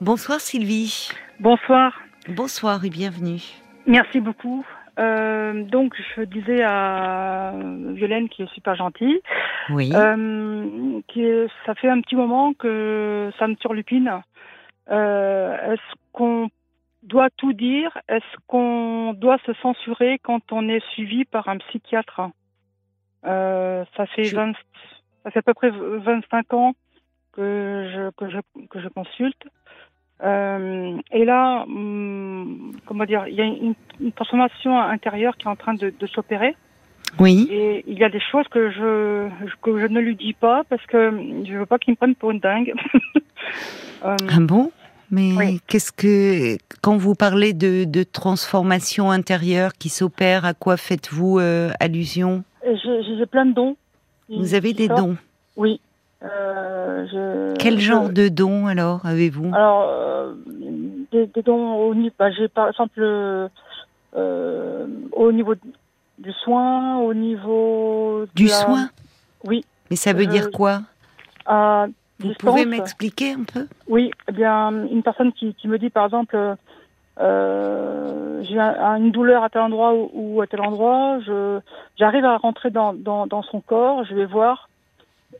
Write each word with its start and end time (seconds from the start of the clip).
Bonsoir 0.00 0.40
Sylvie. 0.40 1.08
Bonsoir. 1.40 1.98
Bonsoir 2.28 2.84
et 2.84 2.90
bienvenue. 2.90 3.40
Merci 3.86 4.20
beaucoup. 4.20 4.66
Euh, 4.98 5.62
donc, 5.64 5.94
je 6.16 6.22
disais 6.22 6.62
à 6.62 7.52
Violaine, 7.92 8.28
qui 8.28 8.42
est 8.42 8.52
super 8.54 8.74
gentille, 8.74 9.20
Oui. 9.70 9.90
euh, 9.94 11.00
que 11.14 11.48
ça 11.64 11.74
fait 11.74 11.88
un 11.88 12.00
petit 12.00 12.16
moment 12.16 12.52
que 12.54 13.30
ça 13.38 13.46
me 13.46 13.54
turlupine. 13.56 14.20
Euh, 14.90 15.72
Est-ce 15.72 15.94
qu'on 16.12 16.48
doit 17.02 17.28
tout 17.36 17.52
dire? 17.52 17.96
Est-ce 18.08 18.36
qu'on 18.46 19.12
doit 19.14 19.38
se 19.46 19.52
censurer 19.54 20.18
quand 20.22 20.40
on 20.52 20.68
est 20.68 20.84
suivi 20.92 21.24
par 21.24 21.48
un 21.48 21.58
psychiatre? 21.58 22.20
Ça 23.24 24.06
fait 24.14 24.24
Je- 24.24 24.36
20 24.36 24.52
ça 25.24 25.30
fait 25.32 25.40
à 25.40 25.42
peu 25.42 25.54
près 25.54 25.70
25 25.70 26.52
ans 26.54 26.74
que 27.32 27.90
je 27.92 28.10
que 28.16 28.30
je 28.30 28.38
que 28.70 28.80
je 28.80 28.88
consulte. 28.88 29.42
Euh, 30.24 30.96
et 31.12 31.24
là, 31.24 31.62
hum, 31.64 32.72
comment 32.86 33.04
dire, 33.04 33.24
il 33.28 33.34
y 33.34 33.40
a 33.40 33.44
une, 33.44 33.74
une 34.00 34.12
transformation 34.12 34.78
intérieure 34.80 35.36
qui 35.36 35.46
est 35.46 35.50
en 35.50 35.56
train 35.56 35.74
de, 35.74 35.92
de 35.98 36.06
s'opérer. 36.06 36.56
oui. 37.20 37.48
Et 37.50 37.84
il 37.86 37.98
y 37.98 38.04
a 38.04 38.08
des 38.08 38.20
choses 38.32 38.46
que 38.48 38.70
je 38.70 39.28
que 39.62 39.78
je 39.78 39.86
ne 39.86 40.00
lui 40.00 40.16
dis 40.16 40.32
pas 40.32 40.64
parce 40.70 40.84
que 40.86 41.10
je 41.46 41.52
veux 41.56 41.66
pas 41.66 41.78
qu'il 41.78 41.92
me 41.92 41.96
prenne 41.96 42.14
pour 42.14 42.30
une 42.30 42.40
dingue. 42.40 42.72
Euh, 44.04 44.16
Ah 44.28 44.40
bon? 44.40 44.72
Mais 45.10 45.32
Oui. 45.36 45.60
qu'est-ce 45.68 45.92
que 45.92 46.58
quand 46.82 46.96
vous 46.96 47.14
parlez 47.14 47.52
de, 47.52 47.84
de 47.84 48.02
transformation 48.02 49.10
intérieure 49.10 49.72
qui 49.74 49.88
s'opère, 49.88 50.44
à 50.44 50.52
quoi 50.52 50.76
faites-vous 50.76 51.38
euh, 51.38 51.70
allusion? 51.80 52.42
J'ai 52.64 53.26
plein 53.26 53.46
de 53.46 53.52
dons. 53.54 53.76
Vous 54.28 54.54
avez 54.54 54.72
des 54.74 54.88
sortent. 54.88 55.00
dons. 55.00 55.16
Oui. 55.56 55.80
Euh, 56.22 57.06
je- 57.12 57.54
Quel 57.58 57.78
je- 57.78 57.84
genre 57.86 58.08
de 58.08 58.28
dons 58.28 58.66
alors 58.66 59.04
avez-vous 59.04 59.52
Alors, 59.54 59.86
euh, 59.88 60.34
des, 61.12 61.26
des 61.26 61.42
dons 61.42 61.74
au 61.74 61.94
niveau, 61.94 62.14
bah, 62.18 62.30
j'ai 62.30 62.48
par 62.48 62.68
exemple 62.68 63.00
euh, 63.00 64.86
au 65.12 65.32
niveau 65.32 65.54
du 66.18 66.32
soin, 66.32 66.98
au 66.98 67.12
niveau 67.12 68.22
de 68.22 68.30
Du 68.34 68.46
la- 68.46 68.54
soin 68.54 68.88
Oui. 69.44 69.64
Mais 69.90 69.96
ça 69.96 70.12
veut 70.14 70.26
dire 70.26 70.50
quoi 70.50 70.80
Vous 71.46 72.28
distance. 72.28 72.36
pouvez 72.38 72.64
m'expliquer 72.64 73.32
un 73.32 73.44
peu? 73.44 73.66
Oui, 73.88 74.10
eh 74.28 74.32
bien, 74.32 74.70
une 74.90 75.02
personne 75.02 75.32
qui, 75.32 75.54
qui 75.54 75.68
me 75.68 75.78
dit, 75.78 75.90
par 75.90 76.06
exemple, 76.06 76.36
euh, 77.20 78.42
j'ai 78.42 78.58
un- 78.58 78.96
une 78.96 79.10
douleur 79.10 79.44
à 79.44 79.50
tel 79.50 79.60
endroit 79.62 79.92
ou, 79.94 80.10
ou 80.14 80.40
à 80.40 80.46
tel 80.46 80.60
endroit, 80.62 81.18
j'arrive 81.98 82.24
à 82.24 82.36
rentrer 82.38 82.70
dans, 82.70 82.94
dans, 82.94 83.26
dans 83.26 83.42
son 83.42 83.60
corps, 83.60 84.04
je 84.04 84.14
vais 84.14 84.24
voir 84.26 84.68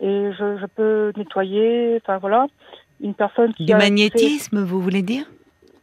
et 0.01 0.31
je, 0.39 0.59
je 0.61 0.67
peux 0.75 1.13
nettoyer, 1.17 1.99
enfin 2.03 2.19
voilà. 2.19 2.47
Une 3.01 3.15
personne 3.15 3.53
qui 3.55 3.65
Du 3.67 3.75
magnétisme, 3.75 4.63
vous 4.63 4.81
voulez 4.81 5.03
dire 5.03 5.25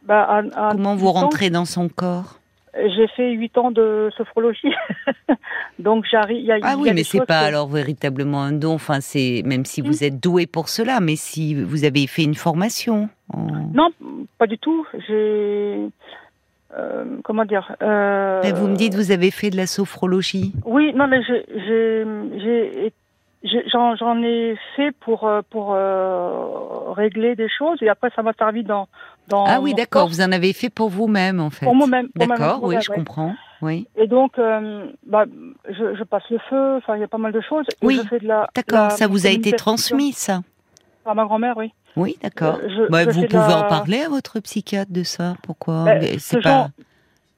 bah, 0.04 0.42
Comment 0.72 0.96
vous 0.96 1.08
8 1.08 1.12
rentrez 1.14 1.50
dans 1.52 1.66
son 1.66 1.88
corps 1.88 2.40
J'ai 2.76 3.08
fait 3.16 3.32
huit 3.34 3.56
ans 3.58 3.70
de 3.72 4.10
sophrologie, 4.18 4.74
donc 5.80 6.06
j'arrive. 6.10 6.50
Ah 6.64 6.74
il 6.74 6.80
y 6.80 6.82
oui, 6.82 6.90
a 6.90 6.94
mais 6.94 7.02
des 7.02 7.04
c'est 7.04 7.26
pas 7.26 7.42
que- 7.42 7.46
alors 7.48 7.68
véritablement 7.68 8.42
un 8.42 8.52
don. 8.52 8.74
Enfin, 8.74 9.00
c'est 9.00 9.44
même 9.46 9.64
si 9.66 9.82
vous 9.82 10.04
êtes 10.04 10.20
doué 10.20 10.48
pour 10.48 10.70
cela, 10.70 11.00
mais 11.00 11.16
si 11.16 11.54
vous 11.56 11.84
avez 11.86 12.08
fait 12.08 12.24
une 12.24 12.36
formation. 12.36 13.10
en- 13.32 13.70
Non, 13.74 13.90
pas 14.40 14.48
du 14.48 14.58
tout. 14.58 14.86
J'ai 15.08 15.88
euh, 16.76 17.06
comment 17.24 17.46
dire 17.46 17.76
euh, 17.84 18.42
Mais 18.44 18.52
vous 18.52 18.68
me 18.68 18.76
dites 18.76 18.96
vous 18.96 19.12
avez 19.12 19.30
fait 19.30 19.52
de 19.52 19.58
la 19.58 19.68
sophrologie. 19.68 20.52
Oui, 20.66 20.92
non, 20.96 21.06
mais 21.08 21.22
j'ai- 21.24 22.92
j'en, 23.44 23.96
j'en 23.96 24.22
ai 24.24 24.58
fait 24.76 24.92
pour 25.02 25.28
euh, 25.28 25.42
pour 25.50 25.74
euh, 25.76 26.92
régler 26.94 27.36
des 27.36 27.50
choses 27.50 27.78
et 27.82 27.90
après 27.90 28.10
ça 28.16 28.22
m'a 28.24 28.34
servi 28.34 28.64
dans 28.64 28.88
dans. 29.28 29.46
ah 29.46 29.60
oui, 29.62 29.74
d'accord. 29.74 30.08
Vous 30.08 30.22
en 30.22 30.32
avez 30.32 30.54
fait 30.54 30.70
pour 30.70 30.90
vous-même 30.90 31.40
en 31.40 31.50
fait. 31.50 31.66
Pour 31.66 31.76
moi-même. 31.76 32.10
D'accord, 32.16 32.60
oui, 32.64 32.76
je 32.82 32.90
ouais. 32.92 32.98
comprends. 32.98 33.34
Oui. 33.62 33.88
Et 33.96 34.08
donc, 34.08 34.38
euh, 34.40 34.88
bah, 35.08 35.24
je, 35.70 35.96
je 35.96 36.04
passe 36.04 36.24
le 36.30 36.38
feu. 36.50 36.76
Enfin, 36.78 36.98
il 36.98 37.00
y 37.00 37.04
a 37.04 37.08
pas 37.08 37.18
mal 37.18 37.32
de 37.32 37.40
choses. 37.40 37.66
Oui, 37.82 38.00
je 38.04 38.08
fais 38.08 38.20
de 38.20 38.28
la. 38.28 38.50
D'accord, 38.56 38.92
ça 38.92 39.08
vous 39.08 39.26
a 39.26 39.30
été 39.30 39.54
transmis, 39.54 40.12
ça. 40.12 40.42
Par 41.06 41.16
ma 41.16 41.24
grand-mère, 41.26 41.56
oui. 41.58 41.72
Oui, 41.96 42.18
d'accord. 42.22 42.60
Euh, 42.64 42.88
Bah, 42.90 43.06
vous 43.06 43.22
pouvez 43.26 43.38
la- 43.38 43.60
en 43.66 43.68
parler 43.70 44.02
à 44.02 44.10
votre 44.10 44.40
psychiatre 44.40 44.92
de 44.92 45.04
ça. 45.04 45.36
Pourquoi 45.44 45.84
Ben, 45.86 46.02
ce 46.14 46.20
C'est 46.20 46.42
pas. 46.42 46.50
genre- 46.50 46.70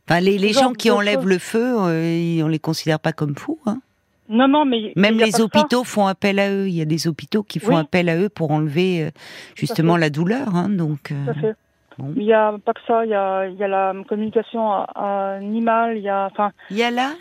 Enfin, 0.08 0.20
les, 0.20 0.38
les 0.38 0.54
gens 0.54 0.72
qui 0.74 0.90
enlèvent 0.92 1.28
le 1.28 1.40
feu, 1.40 1.76
on 1.78 2.48
les 2.48 2.60
considère 2.60 3.00
pas 3.00 3.12
comme 3.12 3.36
fous. 3.36 3.60
hein. 3.66 3.80
Non, 4.28 4.48
non, 4.48 4.66
mais 4.66 4.92
Même 4.96 5.18
les 5.20 5.32
ça. 5.32 5.44
hôpitaux 5.44 5.84
font 5.84 6.08
appel 6.08 6.40
à 6.40 6.50
eux. 6.52 6.68
Il 6.68 6.74
y 6.76 6.82
a 6.82 6.86
des 6.86 7.08
hôpitaux 7.08 7.44
qui 7.44 7.60
font 7.60 7.76
Oui. 7.76 7.82
appel 7.82 8.10
à 8.10 8.18
eux 8.18 8.30
pour 8.30 8.52
enlever 8.52 9.04
euh, 9.06 9.10
justement 9.56 9.98
la 9.98 10.10
douleur. 10.10 10.56
hein, 10.56 10.68
donc, 10.70 11.12
euh, 11.12 11.26
Tout 11.26 11.30
à 11.32 11.34
fait. 11.36 11.54
bon. 12.00 12.14
Il 12.16 12.24
y 12.24 12.34
a 12.34 12.56
pas 12.64 12.74
que 12.74 12.82
ça. 12.88 13.06
Il 13.06 13.12
y 13.12 13.14
a, 13.14 13.46
il 13.48 13.56
y 13.56 13.64
a 13.64 13.68
la 13.68 13.94
communication 14.10 14.72
animale. 14.96 15.98
Il 15.98 16.04
y 16.04 16.10
a, 16.10 16.26
enfin, 16.32 16.52
il 16.72 16.78
y 16.78 16.84
a 16.84 16.90
là 16.92 17.12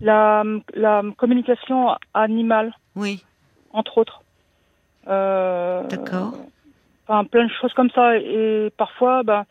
la, 0.00 0.44
la 0.74 1.02
communication 1.16 1.88
animale. 2.14 2.72
Oui, 2.94 3.24
entre 3.72 3.98
autres. 3.98 4.22
Euh, 5.08 5.82
D'accord. 5.88 6.34
Enfin, 7.08 7.24
plein 7.24 7.44
de 7.46 7.52
choses 7.60 7.72
comme 7.74 7.90
ça. 7.90 8.16
Et 8.16 8.70
parfois, 8.76 9.22
ben, 9.24 9.44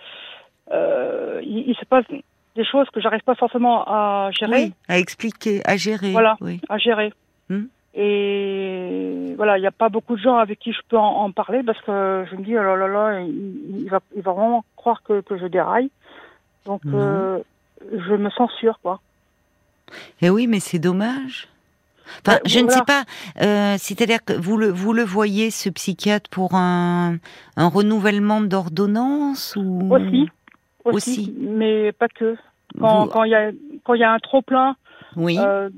il, 0.72 1.66
il 1.68 1.76
se 1.80 1.86
passe 1.86 2.06
des 2.56 2.66
choses 2.66 2.88
que 2.94 3.02
j'arrive 3.02 3.22
pas 3.22 3.36
forcément 3.36 3.84
à 3.88 4.30
gérer, 4.32 4.66
oui, 4.66 4.74
à 4.88 5.00
expliquer, 5.00 5.62
à 5.66 5.76
gérer. 5.78 6.12
Voilà. 6.12 6.38
Oui. 6.42 6.60
à 6.70 6.78
gérer. 6.78 7.12
Hmm. 7.50 7.66
Et 7.96 9.34
voilà, 9.38 9.58
il 9.58 9.62
n'y 9.62 9.68
a 9.68 9.72
pas 9.72 9.90
beaucoup 9.90 10.16
de 10.16 10.22
gens 10.22 10.38
avec 10.38 10.60
qui 10.60 10.72
je 10.72 10.80
peux 10.90 10.98
en, 10.98 11.24
en 11.26 11.32
parler 11.32 11.62
parce 11.64 11.80
que 11.82 12.26
je 12.30 12.36
me 12.36 12.44
dis, 12.44 12.58
oh 12.58 12.62
là 12.64 12.76
là 12.76 12.88
là, 12.88 13.22
il, 13.22 13.82
il 13.84 13.90
va, 13.90 14.00
il 14.16 14.22
va 14.22 14.32
vraiment 14.34 14.64
croire 14.76 15.02
que, 15.04 15.22
que 15.22 15.38
je 15.38 15.46
déraille. 15.46 15.90
Donc, 16.66 16.82
euh, 16.86 17.40
je 17.92 18.14
me 18.14 18.30
censure, 18.32 18.80
quoi. 18.82 19.00
Et 20.22 20.28
Eh 20.28 20.30
oui, 20.30 20.48
mais 20.48 20.60
c'est 20.60 20.80
dommage. 20.80 21.50
Enfin, 22.26 22.38
Ouais, 22.38 22.42
je 22.50 22.60
ne 22.60 22.70
sais 22.70 22.82
pas. 22.86 23.04
euh, 23.42 23.76
C'est-à-dire 23.78 24.24
que 24.24 24.34
vous 24.34 24.58
le 24.58 24.68
vous 24.70 24.94
le 24.94 25.04
voyez 25.04 25.52
ce 25.52 25.70
psychiatre 25.70 26.30
pour 26.30 26.54
un 26.56 27.18
un 27.58 27.68
renouvellement 27.68 28.42
d'ordonnance 28.42 29.56
ou 29.58 29.90
Aussi, 29.94 30.30
aussi, 30.86 31.12
Aussi. 31.22 31.36
mais 31.40 31.92
pas 31.92 32.08
que. 32.08 32.36
Quand 32.80 33.24
il 33.24 33.30
y 33.32 33.36
a 33.36 33.52
quand 33.84 33.94
il 33.94 34.00
y 34.02 34.04
a 34.04 34.12
un 34.12 34.20
trop 34.20 34.42
plein 34.42 34.76
Oui, 35.16 35.38
euh, 35.40 35.70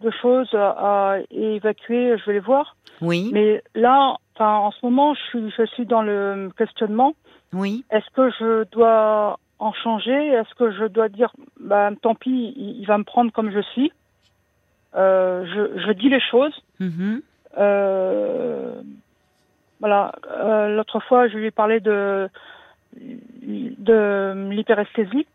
de 0.00 0.10
choses 0.22 0.48
à, 0.54 1.16
évacuer, 1.30 2.16
je 2.18 2.24
vais 2.26 2.34
les 2.34 2.38
voir. 2.40 2.76
oui, 3.00 3.30
Mais 3.32 3.62
là, 3.74 4.16
enfin, 4.34 4.54
en 4.56 4.70
ce 4.70 4.78
moment, 4.82 5.14
je 5.14 5.20
suis, 5.28 5.50
je 5.56 5.66
suis 5.66 5.86
dans 5.86 6.02
le 6.02 6.50
questionnement. 6.56 7.14
oui. 7.52 7.84
Est-ce 7.90 8.08
que 8.14 8.30
je 8.38 8.64
dois 8.70 9.38
en 9.58 9.72
changer? 9.72 10.28
Est-ce 10.28 10.54
que 10.54 10.70
je 10.72 10.86
dois 10.86 11.08
dire, 11.08 11.30
bah, 11.60 11.90
tant 12.02 12.14
pis, 12.14 12.54
il, 12.56 12.80
il 12.80 12.86
va 12.86 12.96
me 12.98 13.04
prendre 13.04 13.30
comme 13.32 13.50
je 13.50 13.60
suis? 13.60 13.92
Euh, 14.96 15.44
je, 15.46 15.80
je 15.86 15.92
dis 15.92 16.08
les 16.08 16.20
choses. 16.20 16.54
mhm. 16.80 17.20
Euh, 17.58 18.72
voilà. 19.80 20.12
Euh, 20.30 20.76
L'autre 20.76 21.00
fois, 21.00 21.28
je 21.28 21.36
lui 21.36 21.46
ai 21.46 21.50
parlé 21.50 21.80
de 21.80 22.28
de 22.94 24.50
l'hyperesthésie. 24.50 25.26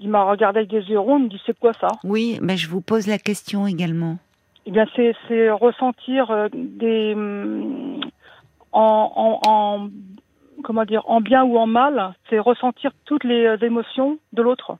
Il 0.00 0.08
m'a 0.08 0.24
regardé 0.24 0.58
avec 0.58 0.70
des 0.70 0.82
yeux 0.82 0.98
ronds. 0.98 1.18
Il 1.18 1.24
me 1.24 1.28
dit 1.28 1.40
c'est 1.46 1.58
quoi 1.58 1.72
ça? 1.74 1.88
Oui, 2.02 2.38
mais 2.42 2.56
je 2.56 2.68
vous 2.68 2.80
pose 2.80 3.06
la 3.06 3.18
question 3.18 3.66
également. 3.66 4.18
Eh 4.66 4.70
bien, 4.70 4.86
c'est 4.94 5.50
ressentir 5.50 6.30
euh, 6.30 6.48
des 6.52 7.14
hum, 7.14 8.00
en, 8.72 9.40
en, 9.44 9.50
en 9.50 9.88
comment 10.62 10.84
dire 10.84 11.02
en 11.06 11.20
bien 11.20 11.44
ou 11.44 11.58
en 11.58 11.66
mal, 11.66 12.14
c'est 12.28 12.38
ressentir 12.38 12.92
toutes 13.04 13.24
les 13.24 13.44
euh, 13.44 13.56
émotions 13.58 14.18
de 14.32 14.42
l'autre 14.42 14.78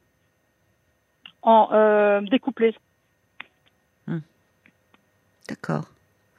en 1.43 1.69
euh, 1.72 2.21
découplé. 2.22 2.75
D'accord. 5.49 5.84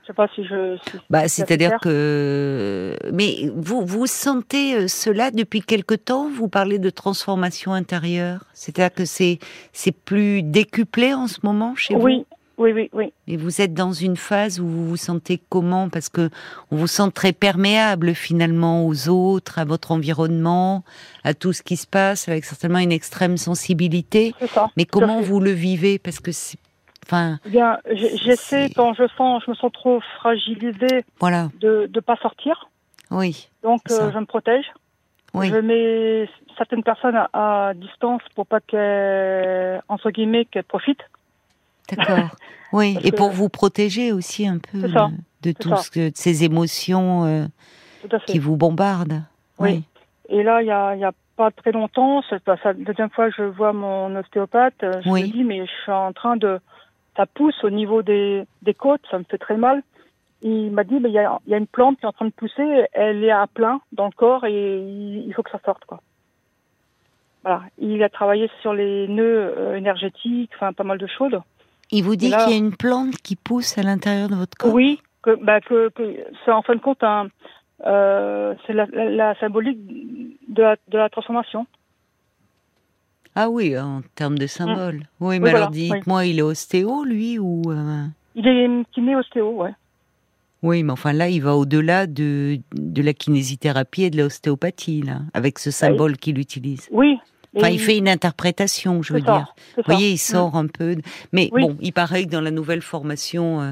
Je 0.05 0.11
sais 0.11 0.13
pas 0.13 0.27
si 0.35 0.45
je. 0.45 0.77
si- 0.87 0.97
Bah, 1.09 1.27
c'est-à-dire 1.27 1.79
que 1.81 2.95
mais 3.11 3.49
vous 3.55 3.83
vous 3.83 4.05
sentez 4.05 4.75
euh, 4.75 4.87
cela 4.87 5.31
depuis 5.31 5.61
quelque 5.61 5.95
temps. 5.95 6.29
Vous 6.29 6.47
parlez 6.47 6.77
de 6.77 6.91
transformation 6.91 7.73
intérieure? 7.73 8.41
C'est-à-dire 8.53 8.93
que 8.93 9.05
c'est 9.05 9.39
c'est 9.73 9.91
plus 9.95 10.43
décuplé 10.43 11.15
en 11.15 11.25
ce 11.27 11.39
moment 11.41 11.73
chez 11.75 11.95
vous? 11.95 12.01
Oui, 12.01 12.25
oui, 12.59 12.89
oui. 12.93 13.11
Et 13.27 13.35
vous 13.35 13.61
êtes 13.61 13.73
dans 13.73 13.93
une 13.93 14.15
phase 14.15 14.59
où 14.59 14.67
vous 14.67 14.87
vous 14.89 14.95
sentez 14.95 15.41
comment? 15.49 15.89
Parce 15.89 16.09
que 16.09 16.29
on 16.69 16.75
vous 16.77 16.87
sent 16.87 17.09
très 17.13 17.33
perméable 17.33 18.13
finalement 18.13 18.85
aux 18.85 19.09
autres, 19.09 19.57
à 19.57 19.65
votre 19.65 19.91
environnement, 19.91 20.83
à 21.23 21.33
tout 21.33 21.51
ce 21.51 21.63
qui 21.63 21.77
se 21.77 21.87
passe, 21.87 22.29
avec 22.29 22.45
certainement 22.45 22.77
une 22.79 22.91
extrême 22.91 23.37
sensibilité. 23.37 24.35
Ça. 24.53 24.67
Mais 24.77 24.85
comment 24.85 25.19
vous 25.21 25.39
le 25.39 25.51
vivez? 25.51 25.97
Parce 25.97 26.19
que 26.19 26.31
c'est, 26.31 26.59
enfin, 27.05 27.39
Bien, 27.45 27.77
j'essaie 27.91 28.69
quand 28.75 28.93
je 28.93 29.07
sens, 29.17 29.43
je 29.45 29.51
me 29.51 29.55
sens 29.55 29.71
trop 29.71 29.99
fragilisée 30.19 31.03
voilà, 31.19 31.49
de 31.59 31.89
ne 31.93 31.99
pas 31.99 32.15
sortir. 32.17 32.69
oui, 33.11 33.49
Donc, 33.63 33.81
euh, 33.91 34.11
je 34.11 34.17
me 34.19 34.25
protège. 34.25 34.65
oui, 35.33 35.49
Je 35.49 35.55
mets 35.57 36.29
certaines 36.57 36.83
personnes 36.83 37.15
à, 37.15 37.29
à 37.69 37.73
distance 37.73 38.21
pour 38.35 38.45
pas 38.47 38.59
qu'elles, 38.61 39.81
entre 39.89 40.11
guillemets, 40.11 40.45
qu'elles 40.45 40.63
profitent. 40.63 41.03
d'accord, 41.91 42.35
oui. 42.73 42.97
Et 43.03 43.11
pour 43.11 43.29
vous 43.31 43.49
protéger 43.49 44.11
aussi 44.11 44.47
un 44.47 44.57
peu 44.59 44.89
ça, 44.91 45.09
de, 45.41 45.51
tout 45.51 45.75
ce 45.75 45.91
que, 45.91 46.09
de 46.09 46.15
ces 46.15 46.43
émotions 46.43 47.25
euh, 47.25 47.45
Tout 48.09 48.17
qui 48.25 48.39
vous 48.39 48.57
bombardent. 48.57 49.21
Oui. 49.59 49.69
Oui. 49.69 49.83
Et 50.29 50.43
là, 50.43 50.61
il 50.61 50.67
y 50.67 50.71
a, 50.71 50.95
y 50.95 51.03
a 51.03 51.11
pas 51.35 51.51
très 51.51 51.71
longtemps, 51.71 52.23
c'est 52.29 52.41
la 52.47 52.73
deuxième 52.73 53.09
fois 53.11 53.29
que 53.29 53.35
je 53.37 53.43
vois 53.43 53.73
mon 53.73 54.15
ostéopathe, 54.15 54.81
euh, 54.83 55.01
je 55.03 55.09
Oui. 55.09 55.23
me 55.23 55.27
dis, 55.33 55.43
mais 55.43 55.65
je 55.65 55.71
suis 55.83 55.91
en 55.91 56.13
train 56.13 56.37
de... 56.37 56.59
Ça 57.17 57.25
pousse 57.25 57.63
au 57.63 57.69
niveau 57.69 58.01
des, 58.01 58.43
des 58.61 58.73
côtes, 58.73 59.01
ça 59.09 59.17
me 59.17 59.23
fait 59.23 59.37
très 59.37 59.57
mal. 59.57 59.81
Il 60.41 60.71
m'a 60.71 60.83
dit, 60.83 60.99
mais 60.99 61.09
il 61.09 61.13
y 61.13 61.19
a, 61.19 61.39
il 61.47 61.51
y 61.51 61.53
a 61.53 61.57
une 61.57 61.65
plante 61.65 61.97
qui 61.97 62.05
est 62.05 62.07
en 62.07 62.11
train 62.11 62.25
de 62.25 62.31
pousser, 62.31 62.85
elle 62.91 63.23
est 63.23 63.31
à 63.31 63.47
plein 63.47 63.79
dans 63.93 64.05
le 64.05 64.11
corps 64.11 64.45
et 64.45 64.79
il, 64.79 65.25
il 65.27 65.33
faut 65.33 65.43
que 65.43 65.49
ça 65.49 65.61
sorte, 65.65 65.85
quoi. 65.85 66.01
Voilà. 67.43 67.61
Il 67.77 68.03
a 68.03 68.09
travaillé 68.09 68.49
sur 68.61 68.73
les 68.73 69.07
nœuds 69.07 69.53
euh, 69.57 69.75
énergétiques, 69.75 70.51
enfin 70.55 70.73
pas 70.73 70.83
mal 70.83 70.97
de 70.97 71.07
choses. 71.07 71.39
Il 71.91 72.03
vous 72.03 72.15
dit 72.15 72.31
qu'il 72.31 72.49
y 72.49 72.53
a 72.53 72.57
une 72.57 72.75
plante 72.75 73.15
qui 73.17 73.35
pousse 73.35 73.77
à 73.77 73.83
l'intérieur 73.83 74.27
de 74.27 74.35
votre 74.35 74.57
corps? 74.57 74.73
Oui, 74.73 74.99
que, 75.21 75.35
bah, 75.35 75.61
que, 75.61 75.89
que 75.89 76.17
c'est 76.43 76.51
en 76.51 76.63
fin 76.63 76.75
de 76.75 76.81
compte 76.81 77.03
un, 77.03 77.27
euh, 77.85 78.55
c'est 78.65 78.73
la, 78.73 78.87
la, 78.91 79.09
la 79.09 79.39
symbolique 79.39 79.79
de 80.49 80.63
la, 80.63 80.75
de 80.87 80.97
la 80.97 81.09
transformation. 81.09 81.67
Ah 83.35 83.49
oui, 83.49 83.77
en 83.77 84.01
termes 84.15 84.37
de 84.37 84.47
symbole. 84.47 85.07
Oui, 85.19 85.39
mais 85.39 85.51
Mm. 85.51 85.55
Alors 85.55 85.69
voilà, 85.71 85.71
dites-moi, 85.71 86.25
il 86.25 86.39
est 86.39 86.43
ostéo, 86.43 87.03
lui, 87.03 87.37
ou... 87.39 87.63
euh, 87.71 88.05
Il 88.35 88.47
est 88.47 88.85
kiné 88.93 89.15
ostéo, 89.15 89.51
ouais. 89.51 89.71
Oui, 90.63 90.83
mais 90.83 90.91
enfin 90.93 91.13
là, 91.13 91.29
il 91.29 91.41
va 91.41 91.55
au-delà 91.55 92.07
de, 92.07 92.59
de 92.73 93.01
la 93.01 93.13
kinésithérapie 93.13 94.03
et 94.03 94.09
de 94.09 94.17
l'ostéopathie, 94.23 95.01
là, 95.03 95.19
avec 95.33 95.59
ce 95.59 95.69
symbole 95.69 96.17
qu'il 96.17 96.39
utilise. 96.39 96.87
Oui. 96.91 97.17
Enfin, 97.57 97.69
il 97.69 97.79
fait 97.79 97.97
une 97.97 98.09
interprétation, 98.09 99.01
je 99.01 99.13
veux 99.13 99.21
ça, 99.21 99.31
dire. 99.31 99.55
Vous 99.77 99.83
voyez, 99.85 100.11
il 100.11 100.17
sort 100.17 100.57
un 100.57 100.67
peu. 100.67 100.95
de- 100.97 101.01
Mais 101.31 101.49
bon, 101.61 101.77
il 101.79 101.93
paraît 101.93 102.25
que 102.25 102.29
dans 102.29 102.41
la 102.41 102.51
nouvelle 102.51 102.81
formation, 102.81 103.61
euh, 103.61 103.71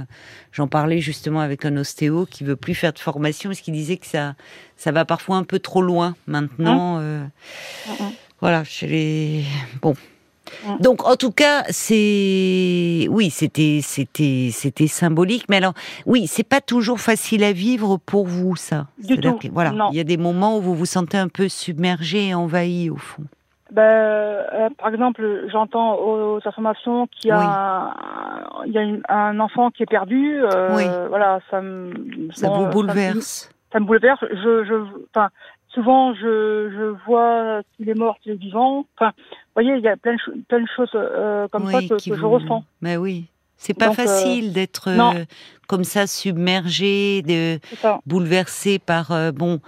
j'en 0.54 0.68
parlais 0.70 1.00
justement 1.00 1.42
avec 1.42 1.66
un 1.66 1.76
ostéo 1.76 2.26
qui 2.26 2.46
veut 2.46 2.56
plus 2.56 2.76
faire 2.76 2.94
de 2.94 3.00
formation 3.00 3.50
parce 3.50 3.60
qu'il 3.60 3.74
disait 3.74 3.98
que 3.98 4.06
ça, 4.06 4.36
ça 4.78 4.94
va 4.94 5.04
parfois 5.04 5.36
un 5.36 5.44
peu 5.44 5.60
trop 5.60 5.82
loin 5.82 6.16
maintenant. 6.28 7.00
euh, 7.00 7.26
Mhm. 7.90 8.12
Voilà, 8.44 8.66
chez 8.66 8.88
les. 8.88 9.44
Bon. 9.82 9.94
Donc, 10.82 11.08
en 11.08 11.16
tout 11.16 11.32
cas, 11.32 11.64
c'est 11.70 13.08
oui, 13.10 13.30
c'était 13.30 13.80
c'était 13.82 14.50
c'était 14.52 14.88
symbolique, 14.88 15.46
mais 15.48 15.56
alors 15.58 15.74
oui, 16.06 16.28
c'est 16.28 16.44
pas 16.48 16.60
toujours 16.60 17.00
facile 17.00 17.44
à 17.46 17.54
vivre 17.54 17.98
pour 18.06 18.26
vous 18.28 18.58
ça. 18.58 18.88
Du 18.98 19.18
tout, 19.18 19.38
que, 19.38 19.48
voilà, 19.48 19.72
non. 19.72 19.90
il 19.92 19.96
y 19.96 20.02
a 20.02 20.04
des 20.04 20.18
moments 20.18 20.58
où 20.58 20.62
vous 20.62 20.76
vous 20.76 20.86
sentez 20.86 21.18
un 21.18 21.30
peu 21.30 21.48
submergé 21.48 22.28
et 22.28 22.34
envahi 22.34 22.90
au 22.90 22.98
fond. 22.98 23.24
Ben, 23.72 23.82
euh, 23.82 24.70
par 24.78 24.90
exemple, 24.94 25.48
j'entends 25.52 25.96
aux 25.96 26.40
informations 26.46 27.08
qu'il 27.08 27.30
y 27.30 27.32
a, 27.32 27.40
un, 27.40 27.94
il 28.68 28.74
y 28.74 28.78
a 28.78 28.82
une- 28.84 29.02
un 29.08 29.40
enfant 29.40 29.72
qui 29.72 29.82
est 29.84 29.88
perdu. 29.88 30.42
euh, 30.44 30.76
Oui. 30.76 30.84
Voilà, 31.10 31.40
ça 31.50 31.62
me, 31.62 31.94
Ça 32.34 32.48
bon, 32.48 32.66
vous 32.66 32.70
bouleverse. 32.72 33.50
Ça, 33.72 33.80
me 33.80 33.86
bouleverse. 33.86 34.20
Je, 34.30 34.66
je, 34.66 34.76
enfin, 35.16 35.30
souvent, 35.74 36.14
je, 36.14 36.70
je 36.72 36.96
vois 37.06 37.62
s'il 37.76 37.90
est 37.90 37.94
mort, 37.98 38.18
s'il 38.24 38.34
est 38.34 38.36
vivant. 38.36 38.86
Enfin, 38.98 39.12
vous 39.18 39.62
voyez, 39.62 39.74
il 39.76 39.82
y 39.84 39.88
a 39.88 39.98
plein 39.98 40.14
de, 40.14 40.42
plein 40.48 40.62
de 40.62 40.68
choses 40.76 40.92
euh, 40.96 41.48
comme 41.50 41.70
ça 41.72 41.80
que, 41.82 41.98
je 42.00 42.26
ressens. 42.26 42.64
Mais 42.82 42.98
oui, 42.98 43.26
c'est 43.58 43.74
pas 43.78 43.88
Donc, 43.88 44.00
euh, 44.00 44.04
facile 44.04 44.54
d'être 44.54 44.90
euh, 44.90 45.26
comme 45.68 45.84
ça 45.84 46.08
submergé, 46.08 47.22
de 47.24 47.60
bouleversé 48.06 48.80
par 48.80 49.12
bon 49.34 49.60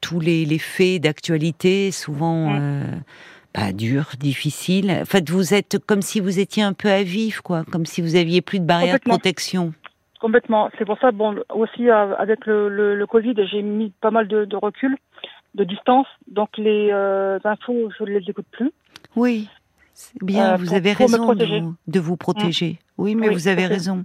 tous 0.00 0.20
les, 0.20 0.44
les 0.44 0.58
faits 0.58 1.02
d'actualité, 1.02 1.90
souvent 1.90 2.50
Mm. 2.50 2.58
euh, 2.60 2.84
pas 3.52 3.72
durs, 3.72 4.10
difficiles. 4.20 4.90
En 4.90 5.04
fait, 5.06 5.28
vous 5.30 5.54
êtes 5.54 5.78
comme 5.86 6.02
si 6.02 6.20
vous 6.20 6.38
étiez 6.38 6.62
un 6.62 6.74
peu 6.74 6.88
à 6.88 7.02
vif, 7.02 7.40
quoi, 7.40 7.64
comme 7.64 7.86
si 7.86 8.02
vous 8.02 8.14
aviez 8.14 8.42
plus 8.42 8.60
de 8.60 8.66
barrière 8.66 8.96
de 8.96 9.08
protection. 9.08 9.72
Complètement. 10.20 10.68
C'est 10.76 10.84
pour 10.84 10.98
ça, 10.98 11.12
bon, 11.12 11.36
aussi 11.54 11.88
avec 11.90 12.44
le, 12.46 12.68
le, 12.68 12.94
le 12.96 13.06
Covid, 13.06 13.34
j'ai 13.50 13.62
mis 13.62 13.90
pas 14.00 14.10
mal 14.10 14.28
de, 14.28 14.44
de 14.44 14.56
recul, 14.56 14.96
de 15.54 15.64
distance. 15.64 16.06
Donc 16.30 16.50
les 16.56 16.90
euh, 16.92 17.38
infos, 17.44 17.90
je 17.98 18.04
ne 18.04 18.18
les 18.18 18.24
écoute 18.30 18.46
plus. 18.50 18.70
Oui, 19.16 19.48
c'est 19.94 20.22
bien. 20.22 20.52
Euh, 20.52 20.56
vous 20.56 20.66
pour- 20.66 20.74
avez 20.74 20.92
pour 20.94 21.06
raison 21.10 21.34
de 21.34 21.44
vous, 21.46 21.74
de 21.86 22.00
vous 22.00 22.16
protéger. 22.16 22.78
Oui, 22.98 23.14
mais 23.14 23.28
Oui, 23.28 23.34
vous 23.34 23.48
avez 23.48 23.66
raison. 23.66 24.04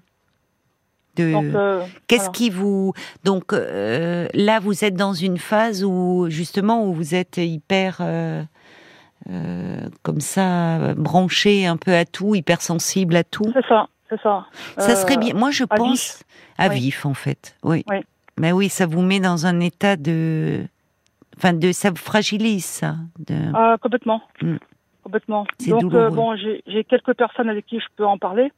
De... 1.16 1.32
Euh, 1.56 1.84
Qu'est-ce 2.08 2.32
qui 2.32 2.50
vous 2.50 2.94
donc 3.24 3.52
là 3.54 4.60
vous 4.60 4.84
êtes 4.84 4.96
dans 4.96 5.14
une 5.14 5.38
phase 5.38 5.84
où 5.84 6.26
justement 6.30 6.86
où 6.88 6.94
vous 6.94 7.14
êtes 7.14 7.38
hyper 7.38 8.02
comme 10.02 10.20
ça 10.22 10.94
branché 10.96 11.66
un 11.68 11.78
peu 11.78 11.94
à 11.96 12.06
tout, 12.06 12.34
hypersensible 12.36 13.16
à 13.16 13.24
tout? 13.24 13.46
C'est 13.54 13.66
ça, 13.68 13.88
c'est 14.10 14.20
ça. 14.22 14.48
Ça 14.78 14.96
serait 14.96 15.18
bien. 15.18 15.36
Moi 15.36 15.52
je 15.52 15.66
à 15.66 15.76
pense 15.76 16.18
vif. 16.18 16.24
à 16.58 16.68
Oui. 16.70 16.76
vif 16.80 17.06
en 17.06 17.14
fait. 17.14 17.56
Oui. 17.64 17.84
Oui. 17.90 17.98
Mais 18.40 18.52
oui, 18.52 18.68
ça 18.70 18.88
vous 18.88 19.02
met 19.04 19.20
dans 19.20 19.46
un 19.46 19.60
état 19.60 19.96
de 19.96 20.66
enfin 21.38 21.54
de 21.54 21.72
ça 21.72 21.90
vous 21.90 21.96
fragilise 21.98 22.66
ça. 22.66 22.96
De... 23.20 23.36
Ah, 23.54 23.78
complètement. 23.82 24.22
Mm. 24.42 24.56
Complètement. 25.04 25.46
C'est 25.60 25.70
Donc, 25.72 25.94
euh, 25.94 26.10
bon, 26.10 26.36
j'ai 26.38 26.84
quelques 26.86 27.14
personnes 27.14 27.50
avec 27.50 27.66
qui 27.66 27.80
je 27.80 27.86
peux 27.98 28.06
en 28.06 28.18
parler. 28.18 28.52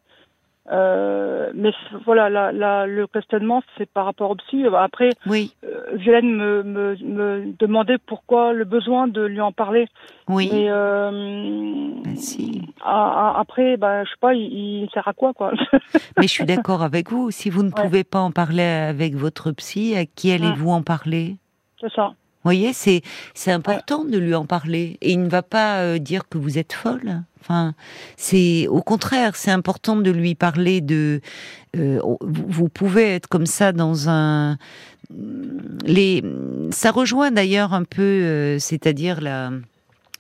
Euh, 0.72 1.52
mais 1.54 1.72
voilà, 2.06 2.28
la, 2.30 2.52
la, 2.52 2.88
le 2.88 3.06
questionnement, 3.06 3.62
c'est 3.78 3.88
par 3.88 4.06
rapport 4.06 4.32
au 4.32 4.36
psy. 4.36 4.64
Après, 4.76 5.10
Oui, 5.28 5.54
euh, 5.64 5.84
Violaine 5.94 6.36
me, 6.36 6.64
me, 6.64 6.96
me 7.04 7.54
demandait 7.60 8.00
pourquoi 8.00 8.52
le 8.54 8.64
besoin 8.66 9.08
de 9.08 9.22
lui 9.24 9.42
en 9.42 9.52
parler. 9.52 9.88
oui. 10.28 10.50
Mais 10.52 10.66
euh, 10.70 11.92
Ben 12.04 12.16
si. 12.16 12.64
après, 12.84 13.78
ben, 13.78 14.04
je 14.06 14.10
sais 14.10 14.16
pas, 14.20 14.34
il, 14.34 14.42
il 14.84 14.90
sert 14.92 15.08
à 15.08 15.14
quoi, 15.14 15.34
quoi 15.34 15.52
Mais 16.18 16.24
je 16.24 16.32
suis 16.32 16.46
d'accord 16.46 16.82
avec 16.82 17.12
vous. 17.12 17.30
Si 17.30 17.50
vous 17.52 17.62
ne 17.62 17.70
Ouais. 17.70 17.84
pouvez 17.84 18.04
pas 18.04 18.20
en 18.20 18.32
parler 18.32 18.64
avec 18.64 19.14
votre 19.16 19.52
psy, 19.52 19.96
à 19.96 20.06
qui 20.06 20.32
allez-vous 20.32 20.70
en 20.72 20.82
parler? 20.82 21.36
C'est 21.80 21.92
ça. 21.94 22.14
Vous 22.46 22.50
voyez, 22.52 22.74
c'est 22.74 23.02
c'est 23.34 23.52
important 23.52 24.06
de 24.06 24.20
lui 24.20 24.36
en 24.36 24.46
parler 24.46 24.98
et 25.02 25.14
il 25.14 25.22
ne 25.24 25.30
va 25.30 25.42
pas 25.42 25.80
euh, 25.80 25.98
dire 25.98 26.30
que 26.30 26.38
vous 26.38 26.60
êtes 26.60 26.74
folle. 26.74 27.24
Enfin, 27.42 27.74
c'est 28.18 28.68
au 28.68 28.82
contraire, 28.84 29.36
c'est 29.36 29.50
important 29.50 29.96
de 29.96 30.12
lui 30.12 30.36
parler 30.36 30.80
de. 30.80 31.22
euh, 31.76 32.00
vous, 32.22 32.46
vous 32.48 32.70
pouvez 32.70 33.16
être 33.16 33.28
comme 33.28 33.48
ça 33.48 33.72
dans 33.72 34.10
un. 34.10 34.58
Les, 35.86 36.24
ça 36.72 36.92
rejoint 36.92 37.32
d'ailleurs 37.32 37.74
un 37.74 37.84
peu, 37.84 38.02
euh, 38.04 38.60
c'est-à-dire 38.60 39.22
la. 39.22 39.52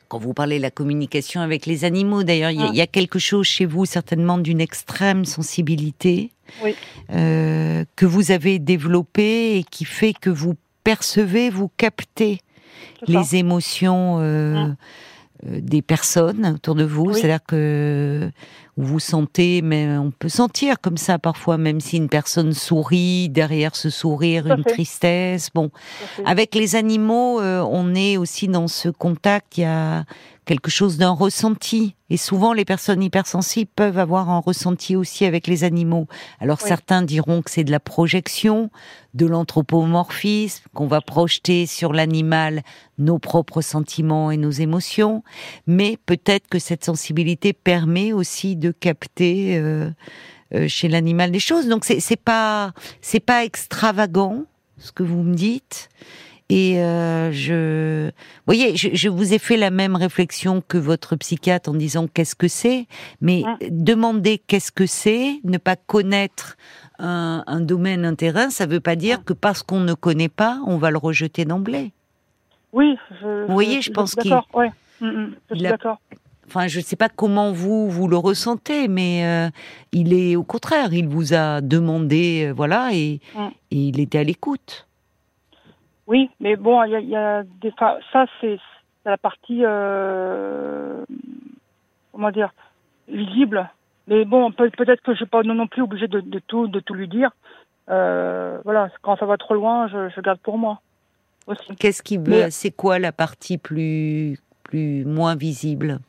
Quand 0.07 0.19
vous 0.19 0.33
parlez 0.35 0.57
de 0.57 0.61
la 0.61 0.69
communication 0.71 1.41
avec 1.41 1.65
les 1.65 1.83
animaux, 1.83 2.23
d'ailleurs, 2.23 2.51
il 2.51 2.59
y 2.59 2.61
a- 2.61 2.65
Ah. 2.67 2.71
il 2.71 2.77
y, 2.77 2.81
a 2.81 2.87
quelque 2.87 3.17
chose 3.17 3.47
chez 3.47 3.65
vous 3.65 3.85
certainement 3.85 4.37
d'une 4.37 4.61
extrême 4.61 5.25
sensibilité 5.25 6.31
Oui. 6.63 6.75
euh, 7.11 7.85
que 7.95 8.05
vous 8.05 8.29
avez 8.29 8.59
développée 8.59 9.57
et 9.57 9.63
qui 9.63 9.83
fait 9.83 10.13
que 10.13 10.29
vous 10.29 10.53
percevez, 10.85 11.49
vous 11.49 11.69
captez 11.75 12.39
les 13.07 13.35
émotions 13.35 14.19
euh, 14.19 14.67
Mm. 14.67 14.75
euh, 15.47 15.59
des 15.61 15.81
personnes 15.81 16.45
autour 16.55 16.75
de 16.75 16.85
vous. 16.85 17.07
Oui. 17.07 17.13
C'est-à-dire 17.15 17.45
que 17.45 18.31
vous 18.77 18.99
sentez, 18.99 19.61
mais 19.61 19.97
on 19.97 20.11
peut 20.11 20.29
sentir 20.29 20.79
comme 20.81 20.97
ça 20.97 21.19
parfois, 21.19 21.57
même 21.57 21.79
si 21.79 21.97
une 21.97 22.09
personne 22.09 22.53
sourit, 22.53 23.29
derrière 23.29 23.75
ce 23.75 23.89
sourire, 23.89 24.47
une 24.47 24.63
tristesse. 24.63 25.49
Bon, 25.53 25.71
avec 26.25 26.55
les 26.55 26.75
animaux, 26.75 27.39
euh, 27.41 27.61
on 27.61 27.95
est 27.95 28.17
aussi 28.17 28.47
dans 28.47 28.67
ce 28.67 28.89
contact. 28.89 29.57
Il 29.57 29.61
y 29.61 29.65
a 29.65 30.05
quelque 30.45 30.69
chose 30.69 30.97
d'un 30.97 31.11
ressenti. 31.11 31.95
Et 32.09 32.17
souvent, 32.17 32.53
les 32.53 32.65
personnes 32.65 33.01
hypersensibles 33.01 33.69
peuvent 33.75 33.97
avoir 33.97 34.29
un 34.29 34.39
ressenti 34.39 34.95
aussi 34.95 35.25
avec 35.25 35.47
les 35.47 35.63
animaux. 35.63 36.07
Alors 36.39 36.59
Oui. 36.61 36.67
certains 36.67 37.01
diront 37.01 37.41
que 37.41 37.49
c'est 37.49 37.63
de 37.63 37.71
la 37.71 37.79
projection, 37.79 38.69
de 39.13 39.25
l'anthropomorphisme, 39.25 40.63
qu'on 40.73 40.87
va 40.87 41.01
projeter 41.01 41.65
sur 41.65 41.93
l'animal 41.93 42.61
nos 42.97 43.19
propres 43.19 43.61
sentiments 43.61 44.31
et 44.31 44.37
nos 44.37 44.51
émotions. 44.51 45.23
Mais 45.67 45.97
peut-être 46.05 46.47
que 46.47 46.59
cette 46.59 46.85
sensibilité 46.85 47.51
permet 47.53 48.13
aussi 48.13 48.55
de 48.55 48.71
capter 48.71 49.57
euh, 49.57 49.89
euh, 50.53 50.67
chez 50.67 50.87
l'animal 50.87 51.31
des 51.31 51.39
choses. 51.39 51.67
Donc 51.67 51.85
c'est 51.85 51.99
c'est 51.99 52.15
pas 52.21 52.73
c'est 53.01 53.19
pas 53.19 53.43
extravagant 53.45 54.43
ce 54.77 54.91
que 54.91 55.03
vous 55.03 55.23
me 55.23 55.33
dites. 55.33 55.89
Et 56.49 56.79
euh, 56.79 57.31
je, 57.31 58.05
vous 58.07 58.11
voyez, 58.45 58.75
je, 58.77 58.89
je 58.93 59.09
vous 59.09 59.33
ai 59.33 59.39
fait 59.39 59.57
la 59.57 59.71
même 59.71 59.95
réflexion 59.95 60.61
que 60.67 60.77
votre 60.77 61.15
psychiatre 61.15 61.71
en 61.71 61.73
disant 61.73 62.05
qu'est-ce 62.07 62.35
que 62.35 62.47
c'est, 62.47 62.85
mais 63.19 63.43
demander 63.71 64.37
qu'est-ce 64.45 64.71
que 64.71 64.85
c'est, 64.85 65.39
ne 65.43 65.57
pas 65.57 65.75
connaître 65.75 66.55
un, 66.99 67.43
un 67.47 67.61
domaine, 67.61 68.05
un 68.05 68.13
terrain, 68.13 68.51
ça 68.51 68.67
veut 68.67 68.79
pas 68.79 68.95
dire 68.95 69.23
que 69.23 69.33
parce 69.33 69.63
qu'on 69.63 69.79
ne 69.79 69.95
connaît 69.95 70.29
pas, 70.29 70.59
on 70.67 70.77
va 70.77 70.91
le 70.91 70.97
rejeter 70.99 71.45
d'emblée. 71.45 71.91
Oui, 72.73 72.95
je, 73.21 73.45
Vous 73.47 73.53
voyez, 73.53 73.81
je 73.81 73.89
pense 73.91 74.11
suis 74.11 74.21
qu'il- 74.21 74.31
D'accord, 74.31 74.47
ouais. 74.53 74.71
Mm, 75.01 75.07
mm, 75.07 75.35
je 75.49 75.55
suis 75.55 75.63
d'accord. 75.63 75.99
Enfin, 76.47 76.67
je 76.67 76.77
ne 76.77 76.83
sais 76.83 76.95
pas 76.95 77.09
comment 77.09 77.51
vous 77.51 77.89
vous 77.89 78.07
le 78.07 78.17
ressentez, 78.17 78.87
mais 78.87 79.25
euh, 79.25 79.49
il 79.91 80.13
est 80.13 80.35
au 80.35 80.43
contraire, 80.43 80.93
il 80.93 81.07
vous 81.07 81.33
a 81.33 81.59
demandé, 81.61 82.45
euh, 82.49 82.53
voilà, 82.53 82.91
et, 82.93 83.19
Mm. 83.35 83.39
et 83.71 83.77
il 83.77 83.99
était 83.99 84.19
à 84.19 84.23
l'écoute. 84.23 84.84
Oui, 86.07 86.29
mais 86.39 86.55
bon, 86.55 86.83
il 86.83 86.91
y 86.91 86.95
a, 86.95 86.99
il 86.99 87.09
y 87.09 87.15
a 87.15 87.43
des 87.61 87.71
fa- 87.71 87.97
ça 88.13 88.25
c'est 88.39 88.59
la 89.05 89.17
partie 89.17 89.61
euh, 89.63 91.03
comment 92.11 92.31
dire 92.31 92.51
visible. 93.07 93.69
Mais 94.07 94.23
bon, 94.25 94.51
peut- 94.51 94.69
peut-être 94.69 95.01
que 95.01 95.13
je 95.13 95.17
suis 95.17 95.25
pas 95.25 95.41
non, 95.43 95.55
non 95.55 95.67
plus 95.67 95.81
obligée 95.81 96.07
de, 96.07 96.19
de 96.21 96.39
tout 96.39 96.67
de 96.67 96.79
tout 96.79 96.93
lui 96.93 97.07
dire. 97.07 97.31
Euh, 97.89 98.59
voilà, 98.63 98.89
quand 99.01 99.15
ça 99.17 99.25
va 99.25 99.37
trop 99.37 99.53
loin, 99.55 99.87
je, 99.87 100.09
je 100.09 100.21
garde 100.21 100.39
pour 100.39 100.57
moi. 100.57 100.79
Qu'est-ce 101.79 102.01
qui 102.01 102.17
Mais- 102.17 102.49
C'est 102.51 102.71
quoi 102.71 102.97
la 102.99 103.11
partie 103.11 103.57
plus 103.57 104.39
plus 104.63 105.05
moins 105.05 105.35
visible? 105.35 105.99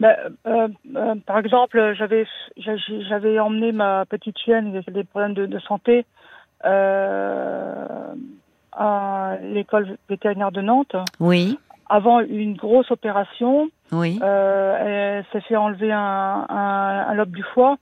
Ben, 0.00 0.14
euh, 0.46 0.68
euh, 0.94 1.14
par 1.26 1.38
exemple, 1.38 1.94
j'avais 1.96 2.26
j'a- 2.58 2.76
j'avais 3.08 3.38
emmené 3.38 3.72
ma 3.72 4.04
petite 4.06 4.38
chienne 4.38 4.70
qui 4.72 4.76
avait 4.78 4.92
des 4.92 5.04
problèmes 5.04 5.34
de, 5.34 5.46
de 5.46 5.58
santé 5.60 6.04
euh, 6.64 8.14
à 8.76 9.36
l'école 9.42 9.96
vétérinaire 10.08 10.52
de 10.52 10.60
Nantes. 10.60 10.96
Oui, 11.20 11.58
Avant 11.88 12.20
une 12.20 12.54
grosse 12.56 12.90
opération, 12.90 13.68
oui. 13.92 14.18
euh, 14.22 15.16
elle 15.18 15.24
s'est 15.32 15.46
fait 15.46 15.56
enlever 15.56 15.92
un, 15.92 16.46
un, 16.48 17.06
un 17.08 17.14
lobe 17.14 17.30
du 17.34 17.42
foie. 17.54 17.76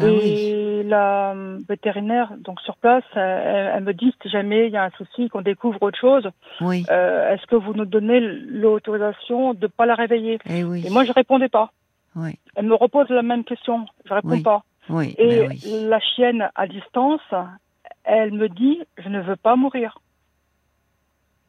Ah 0.00 0.04
oui. 0.06 0.10
et 0.24 0.82
la 0.82 1.34
vétérinaire, 1.68 2.32
donc 2.38 2.60
sur 2.62 2.76
place, 2.76 3.04
elle, 3.14 3.70
elle 3.76 3.84
me 3.84 3.92
dit 3.94 4.12
si 4.22 4.28
jamais 4.28 4.66
il 4.66 4.72
y 4.72 4.76
a 4.76 4.82
un 4.82 4.90
souci, 4.98 5.28
qu'on 5.28 5.40
découvre 5.42 5.80
autre 5.82 5.98
chose, 5.98 6.28
Oui. 6.60 6.84
euh, 6.90 7.32
est-ce 7.32 7.46
que 7.46 7.54
vous 7.54 7.74
nous 7.74 7.84
donnez 7.84 8.18
l'autorisation 8.18 9.54
de 9.54 9.66
pas 9.68 9.86
la 9.86 9.94
réveiller? 9.94 10.38
Eh 10.50 10.64
oui. 10.64 10.84
Et 10.84 10.90
moi, 10.90 11.04
je 11.04 11.12
répondais 11.12 11.48
pas. 11.48 11.70
Oui. 12.16 12.38
Elle 12.56 12.66
me 12.66 12.74
repose 12.74 13.08
la 13.08 13.22
même 13.22 13.44
question. 13.44 13.86
Je 14.04 14.14
réponds 14.14 14.30
Oui. 14.30 14.42
pas. 14.42 14.62
Oui. 14.88 15.14
Et 15.16 15.46
ben 15.48 15.56
la 15.88 16.00
chienne 16.00 16.48
à 16.56 16.66
distance, 16.66 17.20
elle 18.04 18.32
me 18.32 18.48
dit 18.48 18.80
je 18.98 19.08
ne 19.08 19.20
veux 19.20 19.36
pas 19.36 19.54
mourir. 19.56 19.98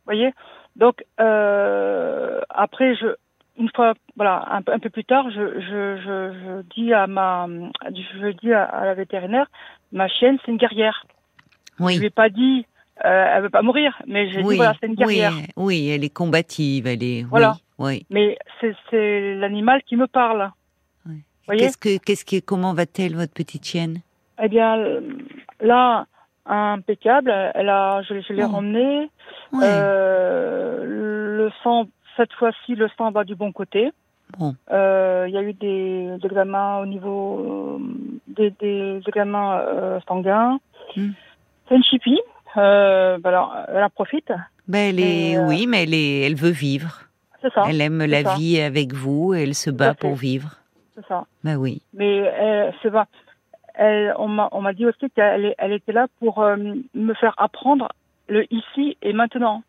Voyez 0.06 0.32
Donc 0.76 1.04
euh, 1.20 2.42
après, 2.50 2.96
je, 2.96 3.08
une 3.58 3.70
fois, 3.76 3.94
voilà, 4.16 4.46
un, 4.52 4.62
peu- 4.62 4.74
un 4.74 4.80
peu 4.80 4.90
plus 4.90 5.06
tard, 5.06 5.30
je, 5.32 5.60
je, 5.60 5.98
je, 5.98 6.34
je 6.40 6.62
dis 6.76 6.94
à 6.94 7.08
ma, 7.08 7.48
je 7.90 8.32
dis 8.42 8.54
à, 8.54 8.64
à 8.64 8.86
la 8.86 8.94
vétérinaire, 8.94 9.48
ma 9.92 10.08
chienne 10.08 10.38
c'est 10.46 10.52
une 10.52 10.58
guerrière. 10.58 11.06
Je 11.80 11.84
lui 11.86 11.98
Oui. 12.00 12.06
ai 12.06 12.10
pas 12.10 12.30
dit 12.30 12.66
euh, 13.04 13.26
elle 13.34 13.44
veut 13.44 13.50
pas 13.50 13.62
mourir, 13.62 13.98
mais 14.08 14.30
j'ai 14.30 14.42
dit 14.42 14.48
Oui. 14.48 14.56
voilà 14.58 14.74
c'est 14.80 14.88
une 14.88 14.94
oui. 14.94 14.98
guerrière. 14.98 15.34
Oui. 15.58 15.90
Elle 15.90 16.04
est 16.06 16.10
combative. 16.14 16.88
Elle 16.88 17.04
est. 17.04 17.24
Voilà. 17.24 17.56
Oui. 17.78 18.06
Mais 18.10 18.38
c'est 18.62 18.74
c'est 18.90 19.36
l'animal 19.36 19.82
qui 19.84 19.98
me 19.98 20.08
parle. 20.08 20.50
Oui. 21.06 21.58
Qu'est-ce 21.58 21.78
que 21.78 21.98
qu'est-ce 21.98 22.24
qui 22.24 22.42
comment 22.42 22.74
va-t-elle 22.74 23.16
votre 23.16 23.34
petite 23.34 23.66
chienne? 23.66 23.98
Eh 24.42 24.48
bien, 24.48 24.78
là, 25.62 26.06
impeccable. 26.46 27.32
Elle 27.54 27.70
a, 27.70 28.02
je, 28.04 28.20
je 28.22 28.34
l'ai 28.34 28.44
Oh. 28.44 28.50
ramenée. 28.50 29.10
Ouais. 29.52 29.64
Euh, 29.64 30.84
le 30.86 31.52
sang, 31.64 31.86
cette 32.18 32.34
fois-ci, 32.34 32.76
le 32.76 32.88
sang 32.98 33.12
va 33.12 33.24
du 33.24 33.36
bon 33.36 33.52
côté. 33.52 33.92
Bon. 34.38 34.56
Euh, 34.72 35.26
Il 35.28 35.34
y 35.34 35.38
a 35.38 35.42
eu 35.44 35.54
des, 35.54 36.18
des 36.20 36.26
examens 36.26 36.80
au 36.80 36.86
niveau 36.86 37.78
euh, 37.80 37.80
des, 38.28 38.52
des 38.60 39.02
examens 39.08 39.60
euh, 39.60 40.00
sanguins. 40.08 40.60
Hmm. 40.96 41.12
C'est 41.68 41.76
une 41.76 41.84
chipie. 41.84 42.20
Alors, 42.56 43.54
elle 43.68 43.84
en 43.84 43.90
profite. 43.90 44.32
Ben 44.68 44.90
elle 44.90 45.00
est. 45.00 45.32
Et, 45.34 45.40
Oui, 45.40 45.68
mais 45.68 45.84
elle 45.84 45.94
est. 45.94 46.22
Elle 46.22 46.36
veut 46.36 46.50
vivre. 46.52 47.02
C'est 47.42 47.52
ça. 47.54 47.64
Elle 47.70 47.82
aime 47.82 48.04
la 48.06 48.24
ça. 48.24 48.36
vie 48.36 48.60
avec 48.62 48.94
vous. 48.94 49.34
Et 49.34 49.44
elle 49.44 49.56
se 49.56 49.70
bat 49.70 49.94
pour 49.94 50.16
vivre. 50.16 50.52
C'est 50.96 51.06
ça. 51.08 51.26
Ben 51.44 51.58
oui. 51.58 51.82
Mais 51.94 52.18
elle, 52.18 52.74
c'est 52.82 52.92
pas. 52.92 53.08
Elle, 53.78 54.14
on 54.18 54.28
m'a, 54.28 54.74
dit 54.74 54.86
aussi 54.86 55.10
qu'elle 55.16 55.54
elle 55.58 55.72
était 55.74 55.92
là 55.92 56.08
pour 56.20 56.42
euh, 56.42 56.56
me 56.94 57.14
faire 57.14 57.34
apprendre 57.38 57.90
le 58.30 58.46
ici 58.54 58.98
et 59.02 59.14
maintenant. 59.14 59.64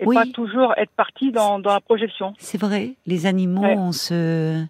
Et 0.00 0.06
Oui. 0.06 0.14
pas 0.14 0.26
toujours 0.32 0.74
être 0.76 0.92
partie 0.92 1.32
dans, 1.32 1.58
dans 1.58 1.72
la 1.72 1.80
projection. 1.80 2.32
C'est 2.38 2.60
vrai. 2.60 2.92
Les 3.06 3.26
animaux, 3.26 3.62
Ouais. 3.62 3.74
on 3.76 3.90
se. 3.90 4.64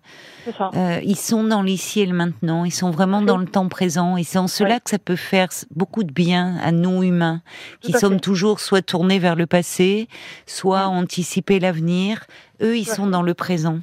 Ça. 0.56 0.70
Euh, 0.74 1.00
ils 1.04 1.16
sont 1.18 1.44
dans 1.44 1.60
l'ici 1.60 2.00
et 2.00 2.06
le 2.06 2.14
maintenant, 2.14 2.64
ils 2.64 2.70
sont 2.72 2.90
vraiment 2.90 3.20
dans 3.20 3.36
le 3.36 3.44
temps 3.44 3.68
présent, 3.68 4.16
et 4.16 4.22
c'est 4.22 4.38
en 4.38 4.46
cela 4.46 4.74
Ouais. 4.76 4.80
que 4.82 4.88
ça 4.88 4.98
peut 4.98 5.16
faire 5.16 5.48
beaucoup 5.76 6.02
de 6.02 6.12
bien 6.12 6.56
à 6.62 6.72
nous 6.72 7.02
humains, 7.02 7.42
qui 7.82 7.92
Tout 7.92 7.98
sommes 7.98 8.14
fait. 8.14 8.20
toujours 8.20 8.58
soit 8.60 8.80
tournés 8.80 9.18
vers 9.18 9.36
le 9.36 9.44
passé, 9.46 10.08
soit 10.46 10.86
Mm. 10.88 10.96
anticiper 10.96 11.60
l'avenir. 11.60 12.24
Eux, 12.62 12.78
ils 12.78 12.86
sont 12.88 13.06
dans 13.06 13.22
le 13.22 13.34
présent. 13.34 13.80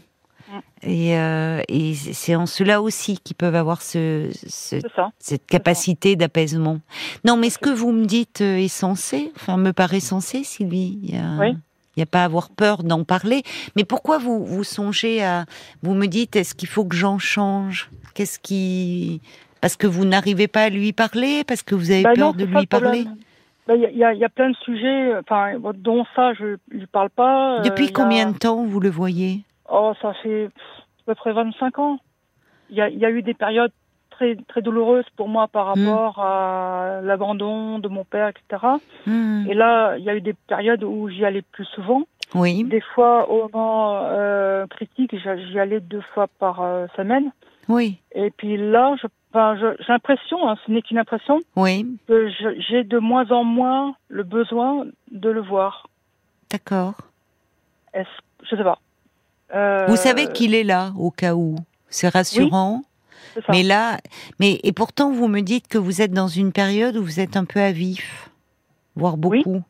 Et, 0.83 1.17
euh, 1.17 1.61
et 1.67 1.93
c'est 1.95 2.35
en 2.35 2.45
cela 2.45 2.81
aussi 2.81 3.17
qu'ils 3.19 3.35
peuvent 3.35 3.55
avoir 3.55 3.81
ce, 3.81 4.29
ce- 4.47 4.75
cette 5.19 5.45
capacité 5.45 6.15
d'apaisement. 6.15 6.79
Non, 7.23 7.37
mais 7.37 7.49
ce 7.49 7.57
que 7.57 7.69
vous 7.69 7.91
me 7.91 8.05
dites 8.05 8.41
euh, 8.41 8.57
est 8.57 8.67
sensé, 8.67 9.31
enfin 9.35 9.57
me 9.57 9.71
paraît 9.73 9.99
sensé, 9.99 10.43
Sylvie. 10.43 10.99
Il 11.03 11.15
y 11.15 11.17
a, 11.17 11.37
Oui. 11.39 11.57
il 11.95 11.99
y 11.99 12.03
a 12.03 12.05
pas 12.05 12.21
à 12.21 12.25
avoir 12.25 12.49
peur 12.49 12.83
d'en 12.83 13.03
parler. 13.03 13.43
Mais 13.75 13.83
pourquoi 13.85 14.17
vous 14.17 14.45
vous 14.45 14.63
songez 14.63 15.23
à, 15.23 15.45
vous 15.81 15.93
me 15.95 16.05
dites, 16.07 16.35
est-ce 16.35 16.53
qu'il 16.55 16.69
faut 16.69 16.85
que 16.85 16.95
j'en 16.95 17.17
change? 17.19 17.89
Qu'est-ce 18.13 18.39
qui, 18.39 19.21
parce 19.61 19.75
que 19.75 19.87
vous 19.87 20.05
n'arrivez 20.05 20.47
pas 20.47 20.63
à 20.63 20.69
lui 20.69 20.93
parler, 20.93 21.43
parce 21.45 21.63
que 21.63 21.75
vous 21.75 21.91
avez 21.91 22.03
Bah 22.03 22.13
peur 22.15 22.33
non, 22.33 22.37
de 22.39 22.45
lui 22.45 22.59
le 22.61 22.65
parler? 22.67 23.05
Bah, 23.67 23.73
Il 23.75 23.81
y, 23.97 24.03
a- 24.03 24.13
y 24.13 24.19
y 24.23 24.29
plein 24.29 24.51
de 24.51 24.55
sujets, 24.63 25.15
enfin, 25.17 25.53
dont 25.75 26.05
ça, 26.15 26.33
je 26.35 26.43
ne 26.45 26.57
lui 26.79 26.85
parle 26.85 27.09
pas. 27.09 27.57
Euh, 27.59 27.61
Depuis 27.63 27.87
a- 27.87 27.91
combien 27.91 28.29
de 28.31 28.37
temps 28.37 28.63
vous 28.63 28.79
le 28.79 28.91
voyez? 28.91 29.41
Oh, 29.69 29.93
ça 30.01 30.13
fait 30.15 30.45
à 30.45 30.49
peu 31.05 31.15
près 31.15 31.33
25 31.33 31.79
ans. 31.79 31.99
Il 32.69 32.75
y 32.75 32.81
a, 32.81 32.89
il 32.89 32.97
y 32.97 33.05
a 33.05 33.11
eu 33.11 33.21
des 33.21 33.33
périodes 33.33 33.71
très, 34.09 34.35
très 34.47 34.61
douloureuses 34.61 35.05
pour 35.15 35.27
moi 35.27 35.47
par 35.47 35.65
Hmm. 35.75 35.85
rapport 35.85 36.19
à 36.19 37.01
l'abandon 37.03 37.79
de 37.79 37.87
mon 37.87 38.03
père, 38.05 38.29
etc. 38.29 38.63
Hmm, 39.05 39.45
Et 39.47 39.53
là, 39.53 39.97
il 39.97 40.03
y 40.03 40.09
a 40.09 40.15
eu 40.15 40.21
des 40.21 40.33
périodes 40.47 40.83
où 40.83 41.09
j'y 41.09 41.25
allais 41.25 41.41
plus 41.41 41.65
souvent. 41.65 42.03
Oui, 42.33 42.63
Des 42.63 42.81
fois, 42.81 43.29
au 43.29 43.43
moment 43.43 43.99
euh, 44.03 44.65
critique, 44.67 45.15
j'y 45.15 45.59
allais 45.59 45.79
deux 45.79 46.01
fois 46.13 46.27
par 46.39 46.61
euh, 46.61 46.87
semaine. 46.95 47.31
oui, 47.69 47.99
Et 48.13 48.31
puis 48.31 48.57
là, 48.57 48.95
j'ai 49.01 49.07
l'impression, 49.87 50.47
hein, 50.49 50.55
ce 50.65 50.71
n'est 50.71 50.81
qu'une 50.81 50.97
impression, 50.97 51.39
oui, 51.55 51.85
que 52.07 52.29
j'ai 52.69 52.83
de 52.83 52.97
moins 52.99 53.29
en 53.31 53.43
moins 53.43 53.95
le 54.07 54.23
besoin 54.23 54.85
de 55.11 55.29
le 55.29 55.41
voir. 55.41 55.87
d'accord. 56.51 56.95
Je 57.93 58.55
sais 58.55 58.63
pas. 58.63 58.79
Euh, 59.53 59.85
Vous 59.87 59.95
savez 59.95 60.27
qu'il 60.27 60.55
est 60.55 60.63
là 60.63 60.93
au 60.97 61.11
cas 61.11 61.35
où. 61.35 61.55
C'est 61.89 62.09
rassurant. 62.09 62.81
Mais 63.49 63.63
là, 63.63 63.99
mais 64.39 64.59
et 64.63 64.71
pourtant 64.71 65.11
vous 65.11 65.27
me 65.27 65.41
dites 65.41 65.67
que 65.67 65.77
vous 65.77 66.01
êtes 66.01 66.11
dans 66.13 66.27
une 66.29 66.51
période 66.53 66.95
où 66.95 67.03
vous 67.03 67.19
êtes 67.19 67.35
un 67.35 67.43
peu 67.43 67.59
à 67.59 67.71
vif, 67.73 68.29
voire 68.95 69.15
Oui. 69.15 69.43
beaucoup. 69.43 69.61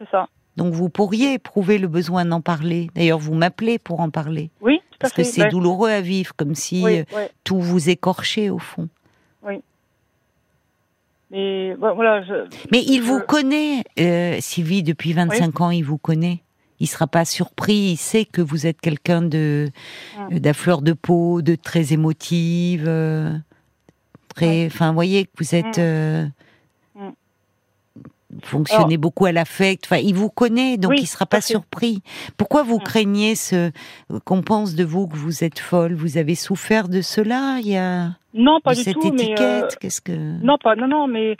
C'est 0.00 0.08
ça. 0.10 0.28
Donc 0.56 0.72
vous 0.72 0.88
pourriez 0.88 1.34
éprouver 1.34 1.76
le 1.76 1.88
besoin 1.88 2.24
d'en 2.24 2.40
parler. 2.40 2.88
D'ailleurs, 2.94 3.18
vous 3.18 3.34
m'appelez 3.34 3.78
pour 3.78 4.00
en 4.00 4.08
parler 4.08 4.50
Oui, 4.62 4.78
tout 4.90 4.94
à 4.94 4.98
parce 5.00 5.12
que 5.12 5.22
c'est 5.24 5.48
douloureux 5.48 5.90
à 5.90 6.00
vivre, 6.00 6.32
comme 6.36 6.54
si 6.54 6.82
oui, 6.82 7.00
euh, 7.00 7.04
oui. 7.14 7.22
tout 7.44 7.60
vous 7.60 7.90
écorchait 7.90 8.48
au 8.48 8.58
fond. 8.58 8.88
Mais 11.30 11.74
bon, 11.74 11.92
voilà, 11.94 12.22
je, 12.22 12.46
Mais 12.70 12.82
il 12.84 13.00
vous 13.00 13.18
connaît, 13.20 13.82
euh, 13.98 14.36
Sylvie, 14.40 14.84
depuis 14.84 15.12
25 15.12 15.60
ans, 15.60 15.70
il 15.70 15.82
vous 15.82 15.98
connaît. 15.98 16.40
Il 16.80 16.86
sera 16.86 17.06
pas 17.06 17.24
surpris, 17.24 17.92
il 17.92 17.96
sait 17.96 18.24
que 18.24 18.42
vous 18.42 18.66
êtes 18.66 18.80
quelqu'un 18.80 19.22
de 19.22 19.68
Mm. 20.30 20.38
d'à 20.38 20.52
de 20.52 20.92
peau, 20.92 21.42
de 21.42 21.54
très 21.54 21.92
émotive, 21.92 22.84
euh, 22.86 23.32
très, 24.34 24.66
enfin, 24.66 24.88
vous 24.88 24.94
voyez 24.94 25.24
que 25.24 25.30
vous 25.38 25.54
êtes 25.54 25.78
Mm. 25.78 25.80
euh, 25.80 26.26
Mm. 26.96 27.10
fonctionnez 28.42 28.96
beaucoup 28.96 29.24
à 29.26 29.32
l'affect. 29.32 29.84
Enfin, 29.86 29.98
il 29.98 30.14
vous 30.14 30.28
connaît, 30.30 30.76
donc 30.76 30.90
Oui, 30.92 30.98
il 31.02 31.06
sera 31.06 31.26
pas 31.26 31.40
surpris. 31.40 32.02
Pourquoi 32.36 32.62
vous 32.62 32.78
Mm. 32.78 32.82
craignez 32.82 33.34
ce 33.34 33.70
qu'on 34.24 34.42
pense 34.42 34.74
de 34.74 34.84
vous 34.84 35.06
que 35.06 35.16
vous 35.16 35.44
êtes 35.44 35.58
folle? 35.58 35.94
Vous 35.94 36.18
avez 36.18 36.34
souffert 36.34 36.88
de 36.88 37.00
cela? 37.00 37.58
Il 37.60 37.68
y 37.68 37.76
a 37.76 38.10
non, 38.34 38.60
pas 38.60 38.72
de 38.72 38.78
du 38.78 38.82
cette 38.84 38.94
tout, 38.94 39.06
étiquette? 39.06 39.40
euh, 39.40 39.68
Qu'est-ce 39.80 40.00
que 40.02 40.12
non, 40.42 40.58
pas, 40.58 40.76
non, 40.76 40.88
non, 40.88 41.06
mais 41.06 41.36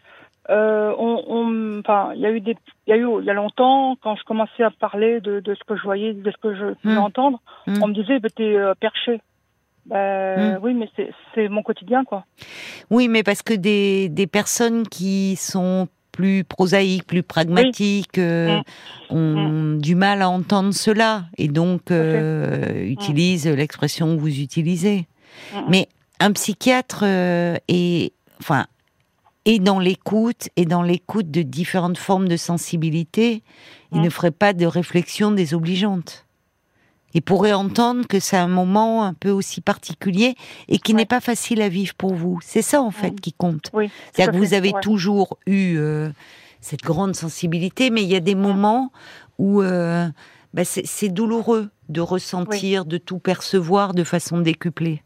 euh, 0.50 0.92
on, 0.98 1.80
enfin, 1.80 2.10
il 2.14 2.20
y 2.20 2.26
a 2.26 2.30
eu 2.30 2.40
des, 2.40 2.56
il 2.86 2.90
y 2.90 2.92
a 2.92 2.96
eu, 2.96 3.06
il 3.20 3.24
y 3.24 3.30
a 3.30 3.34
longtemps, 3.34 3.96
quand 4.02 4.14
je 4.16 4.22
commençais 4.24 4.62
à 4.62 4.70
parler 4.70 5.20
de, 5.20 5.40
de 5.40 5.54
ce 5.54 5.64
que 5.64 5.76
je 5.76 5.82
voyais, 5.82 6.12
de 6.14 6.30
ce 6.30 6.36
que 6.36 6.54
je 6.54 6.74
pouvais 6.74 6.94
Mm. 6.94 6.98
entendre, 6.98 7.40
Mm. 7.66 7.82
on 7.82 7.86
me 7.88 7.94
disait, 7.94 8.20
bah, 8.20 8.28
t'es 8.34 8.54
euh, 8.56 8.74
perché. 8.78 9.20
Ben, 9.86 10.54
Mm. 10.56 10.58
oui, 10.62 10.74
mais 10.74 10.88
c'est, 11.34 11.48
mon 11.48 11.62
quotidien, 11.62 12.04
quoi. 12.04 12.24
Oui, 12.90 13.08
mais 13.08 13.22
parce 13.22 13.42
que 13.42 13.54
des, 13.54 14.08
des 14.08 14.26
personnes 14.26 14.86
qui 14.88 15.36
sont 15.36 15.88
plus 16.12 16.44
prosaïques, 16.44 17.06
plus 17.06 17.22
pragmatiques, 17.22 18.16
euh, 18.18 18.60
ont 19.10 19.76
du 19.78 19.94
mal 19.94 20.22
à 20.22 20.30
entendre 20.30 20.72
cela 20.72 21.24
et 21.36 21.48
donc 21.48 21.90
utilisent 21.90 23.46
l'expression 23.48 24.16
que 24.16 24.20
vous 24.20 24.40
utilisez. 24.40 25.06
Mais 25.68 25.88
un 26.20 26.32
psychiatre 26.32 27.04
est, 27.04 28.12
enfin, 28.40 28.66
est 29.46 29.58
dans 29.60 29.78
l'écoute 29.78 30.50
et 30.56 30.66
dans 30.66 30.82
l'écoute 30.82 31.30
de 31.30 31.40
différentes 31.40 31.96
formes 31.96 32.28
de 32.28 32.36
sensibilité. 32.36 33.42
Il 33.92 34.02
ne 34.02 34.10
ferait 34.10 34.30
pas 34.32 34.52
de 34.52 34.66
réflexion 34.66 35.30
désobligeante. 35.30 36.26
Il 37.14 37.22
pourrait 37.22 37.54
entendre 37.54 38.06
que 38.06 38.20
c'est 38.20 38.36
un 38.36 38.48
moment 38.48 39.04
un 39.04 39.14
peu 39.14 39.30
aussi 39.30 39.62
particulier 39.62 40.34
et 40.68 40.78
qui 40.78 40.92
Ouais. 40.92 40.98
n'est 40.98 41.06
pas 41.06 41.20
facile 41.20 41.62
à 41.62 41.70
vivre 41.70 41.94
pour 41.94 42.14
vous. 42.14 42.38
C'est 42.42 42.60
ça 42.60 42.82
en 42.82 42.90
fait 42.90 43.18
qui 43.18 43.32
compte. 43.32 43.70
Oui. 43.72 43.88
C'est-à-dire 44.12 44.34
que 44.38 44.44
vous 44.44 44.52
avez 44.52 44.72
ouais. 44.74 44.80
toujours 44.82 45.38
eu 45.46 45.76
euh, 45.78 46.10
cette 46.60 46.82
grande 46.82 47.14
sensibilité, 47.16 47.88
mais 47.88 48.02
il 48.02 48.08
y 48.08 48.16
a 48.16 48.20
des 48.20 48.34
moments 48.34 48.92
où 49.38 49.62
euh, 49.62 50.06
bah, 50.52 50.64
c'est 50.64 51.08
douloureux 51.08 51.70
de 51.88 52.00
ressentir, 52.02 52.84
de 52.84 52.98
tout 52.98 53.18
percevoir 53.18 53.94
de 53.94 54.04
façon 54.04 54.40
décuplée. 54.40 55.02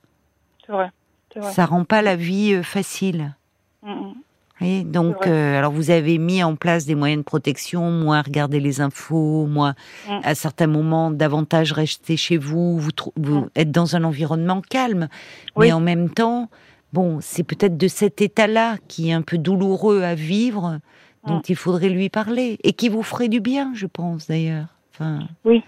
C'est 0.66 0.72
vrai. 0.72 0.90
Vrai. 1.36 1.52
Ça 1.52 1.64
rend 1.64 1.84
pas 1.84 2.02
la 2.02 2.16
vie 2.16 2.54
euh, 2.54 2.62
facile. 2.64 3.36
Mm, 3.82 4.14
voyez 4.60 4.84
Donc, 4.84 5.26
euh, 5.26 5.58
alors 5.58 5.72
vous 5.72 5.90
avez 5.90 6.18
mis 6.18 6.42
en 6.42 6.54
place 6.56 6.86
des 6.86 6.94
moyens 6.94 7.20
de 7.20 7.24
protection, 7.24 7.90
moins 7.90 8.22
regarder 8.22 8.60
les 8.60 8.80
infos, 8.80 9.46
moins 9.46 9.74
Mm. 10.08 10.20
à 10.22 10.34
certains 10.34 10.66
moments 10.66 11.10
davantage 11.10 11.72
rester 11.72 12.16
chez 12.16 12.36
vous, 12.36 12.78
vous, 12.78 12.90
vous 13.16 13.40
Mm. 13.40 13.48
être 13.56 13.70
dans 13.72 13.96
un 13.96 14.04
environnement 14.04 14.60
calme. 14.60 15.08
Oui. 15.56 15.66
Mais 15.66 15.72
en 15.72 15.80
même 15.80 16.10
temps, 16.10 16.48
bon, 16.92 17.18
c'est 17.20 17.42
peut-être 17.44 17.76
de 17.76 17.88
cet 17.88 18.20
état-là 18.20 18.76
qui 18.88 19.10
est 19.10 19.12
un 19.12 19.22
peu 19.22 19.38
douloureux 19.38 20.02
à 20.02 20.14
vivre, 20.14 20.78
dont 21.26 21.38
Mm. 21.38 21.42
il 21.48 21.56
faudrait 21.56 21.88
lui 21.88 22.08
parler 22.08 22.58
et 22.62 22.72
qui 22.72 22.88
vous 22.88 23.02
ferait 23.02 23.28
du 23.28 23.40
bien, 23.40 23.72
je 23.74 23.86
pense 23.86 24.26
d'ailleurs. 24.26 24.66
Enfin, 24.92 25.20
Oui. 25.44 25.62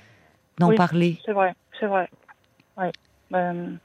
d'en 0.59 0.69
Oui. 0.71 0.77
parler. 0.77 1.19
C'est 1.25 1.33
vrai, 1.33 1.55
c'est 1.81 1.87
vrai. 1.87 2.09
Oui. 2.79 2.87
Ben, 3.31 3.79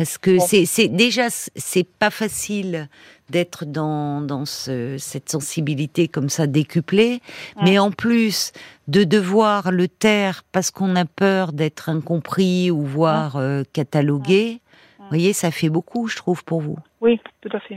Parce 0.00 0.16
que 0.16 0.38
Bon. 0.38 0.46
c'est, 0.46 0.88
déjà 0.88 1.28
c'est 1.28 1.84
pas 1.84 2.08
facile 2.08 2.88
d'être 3.28 3.66
dans 3.66 4.22
dans 4.22 4.46
ce, 4.46 4.96
cette 4.96 5.28
sensibilité 5.28 6.08
comme 6.08 6.30
ça 6.30 6.46
décuplée, 6.46 7.20
mais 7.62 7.78
en 7.78 7.90
plus 7.90 8.52
de 8.88 9.04
devoir 9.04 9.70
le 9.70 9.88
taire 9.88 10.42
parce 10.52 10.70
qu'on 10.70 10.96
a 10.96 11.04
peur 11.04 11.52
d'être 11.52 11.90
incompris 11.90 12.70
ou 12.70 12.82
voire 12.82 13.36
euh, 13.36 13.62
catalogué, 13.74 14.62
vous 15.00 15.04
voyez, 15.10 15.34
ça 15.34 15.50
fait 15.50 15.68
beaucoup, 15.68 16.08
je 16.08 16.16
trouve, 16.16 16.44
pour 16.44 16.62
vous. 16.62 16.78
oui, 17.02 17.20
tout 17.42 17.54
à 17.54 17.60
fait. 17.60 17.76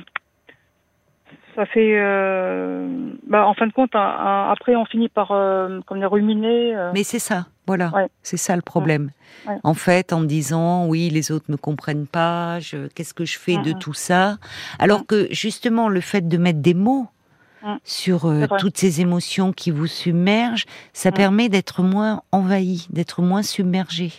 Ça 1.55 1.65
fait, 1.67 1.99
euh, 1.99 2.87
bah, 3.27 3.45
en 3.45 3.53
fin 3.53 3.67
de 3.67 3.73
compte, 3.73 3.93
un- 3.95 3.99
un- 3.99 4.49
après 4.51 4.75
on 4.75 4.85
finit 4.85 5.09
par, 5.09 5.31
euh, 5.31 5.81
comme 5.85 5.99
dire, 5.99 6.11
ruminer. 6.11 6.75
euh, 6.75 6.91
Mais 6.93 7.03
c'est 7.03 7.19
ça, 7.19 7.45
voilà, 7.67 7.91
Ouais. 7.93 8.07
c'est 8.23 8.37
ça 8.37 8.55
le 8.55 8.61
problème. 8.63 9.11
Ouais. 9.47 9.57
En 9.63 9.73
fait, 9.75 10.13
en 10.13 10.23
disant 10.23 10.87
oui, 10.87 11.09
les 11.09 11.31
autres 11.31 11.45
me 11.49 11.57
comprennent 11.57 12.07
pas, 12.07 12.59
je, 12.59 12.87
qu'est-ce 12.87 13.13
que 13.13 13.25
je 13.25 13.37
fais 13.37 13.57
de 13.57 13.71
tout 13.73 13.93
ça? 13.93 14.37
Alors 14.79 14.99
Mhm. 15.01 15.05
que 15.05 15.27
justement, 15.31 15.89
le 15.89 16.01
fait 16.01 16.27
de 16.27 16.37
mettre 16.37 16.59
des 16.59 16.73
mots 16.73 17.07
Mhm. 17.63 17.77
sur 17.83 18.21
toutes 18.59 18.77
ces 18.77 19.01
émotions 19.01 19.53
qui 19.53 19.69
vous 19.69 19.87
submergent, 19.87 20.65
ça 20.91 21.09
Mhm. 21.11 21.15
permet 21.15 21.49
d'être 21.49 21.83
moins 21.83 22.21
envahi, 22.31 22.87
d'être 22.89 23.21
moins 23.21 23.43
submergé, 23.43 24.11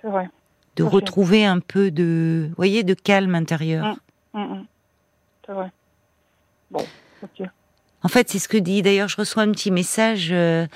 c'est 0.00 0.08
vrai. 0.08 0.28
de 0.76 0.82
retrouver 0.84 1.44
un 1.44 1.60
peu 1.60 1.90
de, 1.90 2.50
voyez, 2.56 2.82
de 2.82 2.94
calme 2.94 3.34
intérieur. 3.34 3.98
Mm, 4.34 4.40
mm. 4.40 4.64
C'est 5.46 5.52
vrai. 5.52 5.70
Bon, 6.72 6.84
ok. 7.22 7.46
En 8.04 8.08
fait, 8.08 8.28
c'est 8.28 8.40
ce 8.40 8.48
que 8.48 8.56
dit. 8.56 8.82
D'ailleurs, 8.82 9.06
je 9.08 9.16
reçois 9.16 9.44
un 9.44 9.52
petit 9.52 9.70
message 9.70 10.30
euh, 10.32 10.66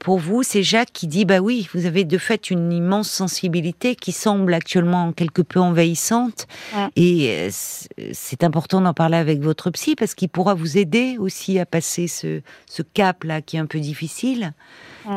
pour 0.00 0.18
vous. 0.18 0.42
C'est 0.42 0.64
Jacques 0.64 0.90
qui 0.92 1.06
dit 1.06 1.24
bah 1.24 1.38
oui, 1.38 1.68
vous 1.72 1.86
avez 1.86 2.02
de 2.04 2.18
fait 2.18 2.50
une 2.50 2.72
immense 2.72 3.08
sensibilité 3.08 3.94
qui 3.94 4.10
semble 4.10 4.52
actuellement 4.52 5.12
quelque 5.12 5.42
peu 5.42 5.60
envahissante, 5.60 6.48
et 6.96 7.28
euh, 7.30 7.48
c'est- 7.52 8.42
important 8.42 8.80
d'en 8.80 8.94
parler 8.94 9.16
avec 9.16 9.40
votre 9.40 9.70
psy 9.70 9.94
parce 9.94 10.14
qu'il 10.16 10.28
pourra 10.28 10.54
vous 10.54 10.76
aider 10.76 11.18
aussi 11.20 11.60
à 11.60 11.66
passer 11.66 12.08
ce, 12.08 12.40
ce 12.68 12.82
cap 12.82 13.22
là 13.22 13.42
qui 13.42 13.56
est 13.58 13.60
un 13.60 13.66
peu 13.66 13.78
difficile, 13.78 14.52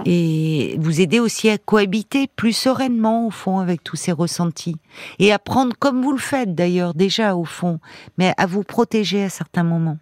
et 0.05 0.75
vous 0.79 1.01
aider 1.01 1.19
aussi 1.19 1.49
à 1.49 1.57
cohabiter 1.57 2.27
plus 2.35 2.53
sereinement 2.53 3.25
au 3.25 3.31
fond 3.31 3.57
avec 3.57 3.83
tous 3.83 3.95
ces 3.95 4.11
ressentis 4.11 4.75
et 5.17 5.33
à 5.33 5.39
prendre 5.39 5.75
comme 5.79 6.03
vous 6.03 6.11
le 6.11 6.19
faites 6.19 6.53
d'ailleurs 6.53 6.93
déjà 6.93 7.35
au 7.35 7.43
fond, 7.43 7.79
mais 8.19 8.35
à 8.37 8.45
vous 8.45 8.61
protéger 8.63 9.23
à 9.23 9.29
certains 9.29 9.63
moments 9.63 9.97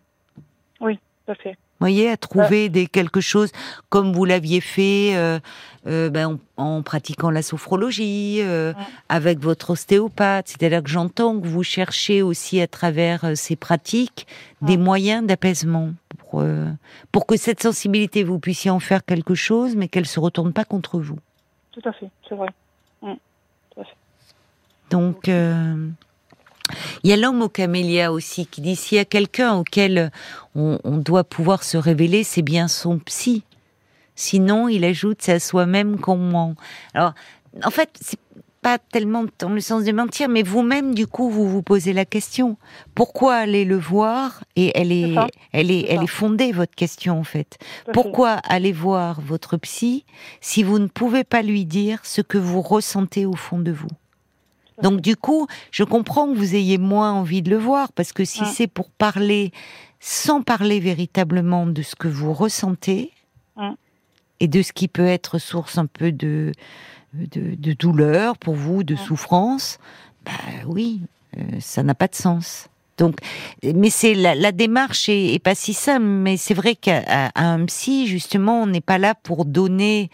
Tout 0.79 1.31
à 1.31 1.36
fait. 1.36 1.57
voyez, 1.79 2.10
à 2.10 2.15
trouver 2.17 2.69
des 2.69 2.88
quelque 2.88 3.19
chose 3.22 3.51
comme 3.89 4.13
vous 4.13 4.24
l'aviez 4.25 4.62
fait 4.62 5.12
euh, 5.15 5.39
euh, 5.86 6.10
ben, 6.10 6.39
en, 6.57 6.63
en 6.77 6.81
pratiquant 6.84 7.29
la 7.29 7.41
sophrologie, 7.41 8.38
euh, 8.41 8.72
Ouais. 8.74 8.84
avec 9.10 9.39
votre 9.39 9.72
ostéopathe. 9.72 10.48
C'est-à-dire 10.48 10.81
que 10.84 10.89
j'entends 10.89 11.39
que 11.39 11.48
vous 11.48 11.63
cherchez 11.63 12.22
aussi 12.22 12.62
à 12.62 12.67
travers 12.67 13.25
euh, 13.25 13.36
ces 13.36 13.55
pratiques 13.57 14.25
des 14.62 14.77
moyens 14.77 15.25
d'apaisement 15.27 15.91
pour, 16.17 16.41
euh, 16.41 16.69
pour 17.12 17.25
que 17.27 17.36
cette 17.38 17.62
sensibilité, 17.62 18.24
vous 18.24 18.39
puissiez 18.39 18.72
en 18.72 18.79
faire 18.79 19.03
quelque 19.05 19.36
chose, 19.36 19.75
mais 19.75 19.88
qu'elle 19.89 20.07
se 20.07 20.19
retourne 20.22 20.53
pas 20.53 20.63
contre 20.65 21.00
vous. 21.00 21.19
Tout 21.74 21.81
à 21.84 21.91
fait, 21.91 22.10
c'est 22.27 22.36
vrai. 22.36 22.48
Donc, 24.89 25.27
euh, 25.27 25.75
il 27.03 27.10
y 27.10 27.13
a 27.13 27.17
l'homme 27.17 27.41
au 27.41 27.49
camélia 27.49 28.12
aussi 28.12 28.45
qui 28.45 28.62
dit 28.62 28.75
s'il 28.75 28.97
y 28.97 29.01
a 29.01 29.06
quelqu'un 29.06 29.56
auquel 29.56 30.12
on, 30.56 30.80
on 30.84 30.97
doit 30.97 31.23
pouvoir 31.23 31.63
se 31.63 31.77
révéler, 31.77 32.23
c'est 32.23 32.41
bien 32.41 32.67
son 32.67 32.99
psy. 32.99 33.43
Sinon, 34.15 34.67
il 34.67 34.84
ajoute, 34.84 35.19
c'est 35.21 35.34
à 35.34 35.39
soi-même 35.39 35.99
qu'on 35.99 36.17
ment. 36.17 36.56
Alors, 36.95 37.13
en 37.63 37.69
fait, 37.69 37.89
c'est 38.01 38.19
pas 38.62 38.80
tellement 38.80 39.25
dans 39.39 39.49
le 39.49 39.62
sens 39.62 39.84
de 39.84 39.91
mentir, 39.91 40.27
mais 40.30 40.43
vous-même, 40.43 40.93
du 40.93 41.08
coup, 41.08 41.30
vous 41.30 41.47
vous 41.47 41.62
posez 41.62 41.93
la 41.93 42.06
question 42.06 42.58
pourquoi 42.95 43.36
aller 43.36 43.63
le 43.63 43.77
voir 43.77 44.43
Et 44.56 44.71
elle 44.75 44.91
est, 44.91 45.15
elle 45.51 45.71
est, 45.71 45.86
elle 45.88 46.03
est 46.03 46.08
fondée 46.08 46.51
votre 46.51 46.75
question 46.75 47.19
en 47.19 47.23
fait. 47.23 47.58
Pourquoi 47.93 48.32
aller 48.32 48.71
voir 48.71 49.21
votre 49.21 49.58
psy 49.58 50.06
si 50.41 50.63
vous 50.63 50.80
ne 50.80 50.88
pouvez 50.88 51.23
pas 51.23 51.43
lui 51.43 51.65
dire 51.65 51.99
ce 52.03 52.21
que 52.21 52.38
vous 52.38 52.62
ressentez 52.62 53.25
au 53.25 53.36
fond 53.36 53.60
de 53.60 53.71
vous? 53.71 53.88
Donc 54.81 55.01
du 55.01 55.15
coup, 55.15 55.47
je 55.71 55.83
comprends 55.83 56.31
que 56.31 56.37
vous 56.37 56.55
ayez 56.55 56.77
moins 56.77 57.11
envie 57.13 57.41
de 57.41 57.49
le 57.49 57.57
voir 57.57 57.91
parce 57.93 58.13
que 58.13 58.25
si 58.25 58.45
c'est 58.45 58.67
pour 58.67 58.89
parler 58.91 59.51
sans 59.99 60.41
parler 60.43 60.79
véritablement 60.79 61.65
de 61.65 61.81
ce 61.81 61.95
que 61.95 62.07
vous 62.07 62.33
ressentez 62.33 63.11
et 64.39 64.47
de 64.47 64.61
ce 64.61 64.71
qui 64.71 64.87
peut 64.87 65.07
être 65.07 65.39
source 65.39 65.77
un 65.77 65.87
peu 65.87 66.11
de 66.11 66.51
de, 67.13 67.55
de 67.55 67.73
douleur 67.73 68.37
pour 68.37 68.53
vous, 68.53 68.83
de 68.83 68.95
souffrance, 68.95 69.79
bah 70.25 70.31
oui, 70.67 71.01
euh, 71.37 71.41
ça 71.59 71.81
n'a 71.81 71.95
pas 71.95 72.07
de 72.07 72.15
sens. 72.15 72.67
Donc, 72.97 73.17
mais 73.63 73.89
c'est 73.89 74.13
la, 74.13 74.35
la 74.35 74.51
démarche 74.51 75.07
est, 75.09 75.33
est 75.33 75.39
pas 75.39 75.55
si 75.55 75.73
simple. 75.73 76.05
Mais 76.05 76.37
c'est 76.37 76.53
vrai 76.53 76.75
qu'à 76.75 77.31
un 77.35 77.65
psy, 77.65 78.07
justement, 78.07 78.61
on 78.63 78.67
n'est 78.67 78.81
pas 78.81 78.97
là 78.97 79.15
pour 79.15 79.45
donner 79.45 80.09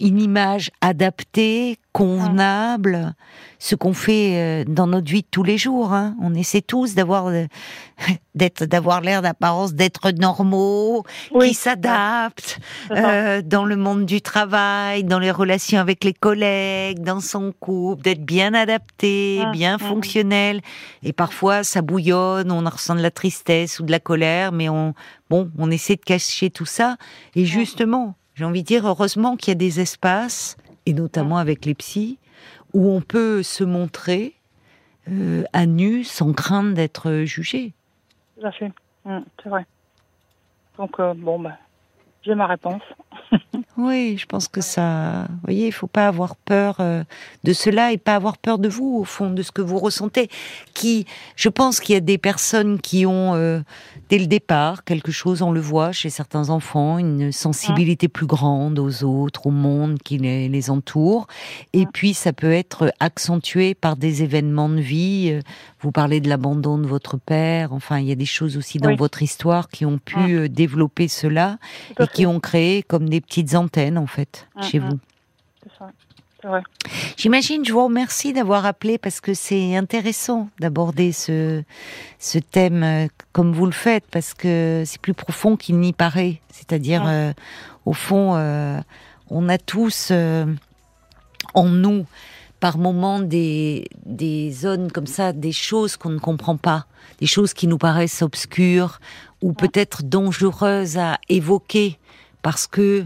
une 0.00 0.20
image 0.20 0.70
adaptée, 0.80 1.78
convenable, 1.92 3.14
ce 3.58 3.74
qu'on 3.74 3.92
fait 3.92 4.36
euh, 4.36 4.64
dans 4.66 4.86
notre 4.86 5.10
vie 5.10 5.22
de 5.22 5.26
tous 5.30 5.42
les 5.42 5.58
jours. 5.58 5.92
hein. 5.92 6.16
On 6.22 6.34
essaie 6.34 6.62
tous 6.62 6.94
d'avoir 6.94 7.26
euh, 7.26 7.46
d'être 8.34 8.64
d'avoir 8.64 9.00
l'air 9.02 9.20
d'apparence 9.22 9.74
d'être 9.74 10.10
normaux, 10.10 11.04
qui 11.40 11.54
s'adaptent 11.54 12.58
c'est 12.88 12.96
ça. 12.96 13.10
euh, 13.10 13.42
dans 13.42 13.64
le 13.64 13.76
monde 13.76 14.06
du 14.06 14.20
travail, 14.22 15.04
dans 15.04 15.18
les 15.18 15.30
relations 15.30 15.78
avec 15.80 16.02
les 16.04 16.14
collègues, 16.14 17.00
dans 17.00 17.20
son 17.20 17.52
couple, 17.52 18.02
d'être 18.02 18.24
bien 18.24 18.54
adapté, 18.54 19.42
bien 19.52 19.78
fonctionnel. 19.78 20.60
Et 21.02 21.12
parfois, 21.12 21.62
ça 21.62 21.82
bouillonne, 21.82 22.50
on 22.50 22.64
ressent 22.68 22.94
de 22.94 23.02
la 23.02 23.10
tristesse 23.10 23.80
ou 23.80 23.84
de 23.84 23.90
la 23.90 24.00
colère, 24.00 24.52
mais 24.52 24.68
on, 24.68 24.94
bon, 25.28 25.50
on 25.58 25.70
essaie 25.70 25.96
de 25.96 26.00
cacher 26.00 26.48
tout 26.50 26.64
ça. 26.66 26.96
Et 27.36 27.44
justement, 27.44 28.14
j'ai 28.34 28.44
envie 28.44 28.62
de 28.62 28.66
dire, 28.66 28.86
heureusement 28.86 29.36
qu'il 29.36 29.50
y 29.50 29.52
a 29.52 29.56
des 29.56 29.80
espaces, 29.80 30.56
et 30.86 30.94
notamment 30.94 31.38
avec 31.38 31.64
les 31.64 31.74
psys, 31.74 32.18
où 32.72 32.90
on 32.90 33.00
peut 33.00 33.42
se 33.42 33.64
montrer 33.64 34.34
euh, 35.10 35.44
à 35.52 35.66
nu 35.66 36.04
sans 36.04 36.32
crainte 36.32 36.74
d'être 36.74 37.24
jugé. 37.24 37.72
Tout 38.38 38.46
à 38.46 38.52
fait. 38.52 38.72
Mm, 39.04 39.20
c'est 39.42 39.48
vrai. 39.48 39.66
Donc, 40.78 40.98
euh, 41.00 41.14
bon, 41.14 41.38
bah, 41.38 41.58
j'ai 42.24 42.34
ma 42.34 42.46
réponse. 42.46 42.82
Oui, 43.78 44.16
je 44.18 44.26
pense 44.26 44.48
que 44.48 44.60
ça. 44.60 45.26
Vous 45.30 45.38
voyez, 45.44 45.66
il 45.68 45.72
faut 45.72 45.86
pas 45.86 46.06
avoir 46.06 46.36
peur 46.36 46.76
euh, 46.80 47.04
de 47.42 47.52
cela 47.54 47.90
et 47.90 47.96
pas 47.96 48.14
avoir 48.14 48.36
peur 48.36 48.58
de 48.58 48.68
vous, 48.68 48.98
au 49.00 49.04
fond, 49.04 49.30
de 49.30 49.42
ce 49.42 49.50
que 49.50 49.62
vous 49.62 49.78
ressentez. 49.78 50.28
Qui, 50.74 51.06
je 51.36 51.48
pense 51.48 51.80
qu'il 51.80 51.94
y 51.94 51.96
a 51.96 52.00
des 52.00 52.18
personnes 52.18 52.78
qui 52.80 53.06
ont, 53.06 53.34
euh, 53.34 53.60
dès 54.10 54.18
le 54.18 54.26
départ, 54.26 54.84
quelque 54.84 55.10
chose, 55.10 55.40
on 55.40 55.50
le 55.52 55.60
voit 55.60 55.90
chez 55.92 56.10
certains 56.10 56.50
enfants, 56.50 56.98
une 56.98 57.32
sensibilité 57.32 58.08
plus 58.08 58.26
grande 58.26 58.78
aux 58.78 59.04
autres, 59.04 59.46
au 59.46 59.50
monde 59.50 59.98
qui 60.04 60.18
les, 60.18 60.48
les 60.50 60.70
entoure. 60.70 61.26
Et 61.72 61.86
puis, 61.86 62.12
ça 62.12 62.34
peut 62.34 62.52
être 62.52 62.92
accentué 63.00 63.74
par 63.74 63.96
des 63.96 64.22
événements 64.22 64.68
de 64.68 64.80
vie. 64.80 65.30
euh, 65.32 65.40
Vous 65.80 65.92
parlez 65.92 66.20
de 66.20 66.28
l'abandon 66.28 66.76
de 66.76 66.86
votre 66.86 67.16
père. 67.16 67.72
Enfin, 67.72 67.98
il 68.00 68.06
y 68.06 68.12
a 68.12 68.16
des 68.16 68.26
choses 68.26 68.58
aussi 68.58 68.78
dans 68.78 68.90
Oui. 68.90 68.96
votre 68.96 69.22
histoire 69.22 69.68
qui 69.70 69.86
ont 69.86 69.98
pu 69.98 70.48
développer 70.50 71.08
cela 71.08 71.56
et 71.98 72.06
qui 72.12 72.26
ont 72.26 72.40
créé 72.40 72.82
comme 72.82 73.08
des 73.08 73.20
petites 73.20 73.54
antennes 73.54 73.98
en 73.98 74.06
fait 74.06 74.46
Mm, 74.56 74.62
chez 74.62 74.78
mm. 74.80 74.88
vous. 74.88 74.98
C'est 75.62 75.78
ça. 75.78 75.90
C'est 76.40 76.48
vrai. 76.48 76.62
J'imagine, 77.16 77.64
je 77.64 77.72
vous 77.72 77.84
remercie 77.84 78.32
d'avoir 78.32 78.66
appelé 78.66 78.98
parce 78.98 79.20
que 79.20 79.32
c'est 79.32 79.76
intéressant 79.76 80.48
d'aborder 80.58 81.12
ce 81.12 81.62
ce 82.18 82.38
thème 82.38 82.82
euh, 82.82 83.06
comme 83.32 83.52
vous 83.52 83.66
le 83.66 83.72
faites 83.72 84.04
parce 84.10 84.34
que 84.34 84.82
c'est 84.84 85.00
plus 85.00 85.14
profond 85.14 85.56
qu'il 85.56 85.78
n'y 85.78 85.92
paraît. 85.92 86.40
C'est-à-dire, 86.50 87.04
Mm. 87.04 87.08
euh, 87.08 87.32
au 87.86 87.92
fond, 87.92 88.34
euh, 88.34 88.80
on 89.30 89.48
a 89.48 89.56
tous 89.58 90.08
euh, 90.10 90.46
en 91.54 91.66
nous 91.68 92.06
par 92.58 92.76
moments 92.78 93.18
des, 93.20 93.88
des 94.06 94.52
zones 94.52 94.90
comme 94.92 95.06
ça, 95.08 95.32
des 95.32 95.50
choses 95.52 95.96
qu'on 95.96 96.10
ne 96.10 96.20
comprend 96.20 96.56
pas, 96.56 96.86
des 97.18 97.26
choses 97.26 97.54
qui 97.54 97.66
nous 97.66 97.78
paraissent 97.78 98.22
obscures 98.22 99.00
ou 99.42 99.52
peut-être 99.52 100.04
dangereuses 100.04 100.96
à 100.96 101.18
évoquer 101.28 101.98
parce 102.42 102.66
que 102.66 103.04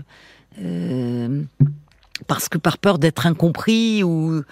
euh, 0.62 1.42
parce 2.26 2.48
que 2.48 2.58
par 2.58 2.78
peur 2.78 2.98
d'être 2.98 3.26
incompris 3.26 4.02
ou 4.02 4.42